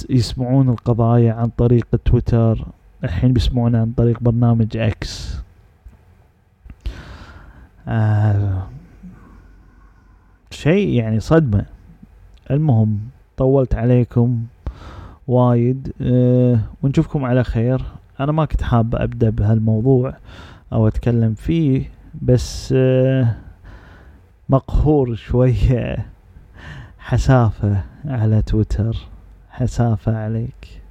يسمعون 0.10 0.70
القضايا 0.70 1.34
عن 1.34 1.50
طريق 1.58 1.88
تويتر 2.06 2.66
الحين 3.04 3.34
بيسمعون 3.34 3.76
عن 3.76 3.92
طريق 3.92 4.20
برنامج 4.20 4.78
إكس 4.78 5.42
آه 7.88 8.68
شيء 10.52 10.90
يعني 10.90 11.20
صدمة. 11.20 11.66
المهم 12.52 13.00
طولت 13.38 13.76
عليكم 13.76 14.44
وايد. 15.28 15.94
أه 16.02 16.60
ونشوفكم 16.84 17.26
على 17.26 17.44
خير. 17.44 17.82
أنا 18.20 18.32
ما 18.32 18.46
كنت 18.46 18.64
حاب 18.64 18.96
أبدأ 18.96 19.30
بهالموضوع 19.30 20.14
أو 20.74 20.88
أتكلم 20.88 21.34
فيه 21.34 21.90
بس 22.22 22.74
أه 22.78 23.36
مقهور 24.50 25.16
شوية 25.16 26.06
حسافة 27.00 27.84
على 28.06 28.42
تويتر. 28.42 28.98
حسافة 29.62 30.18
عليك. 30.18 30.82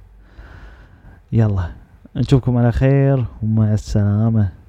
يلا 1.31 1.71
نشوفكم 2.15 2.57
على 2.57 2.71
خير 2.71 3.25
ومع 3.43 3.73
السلامة. 3.73 4.60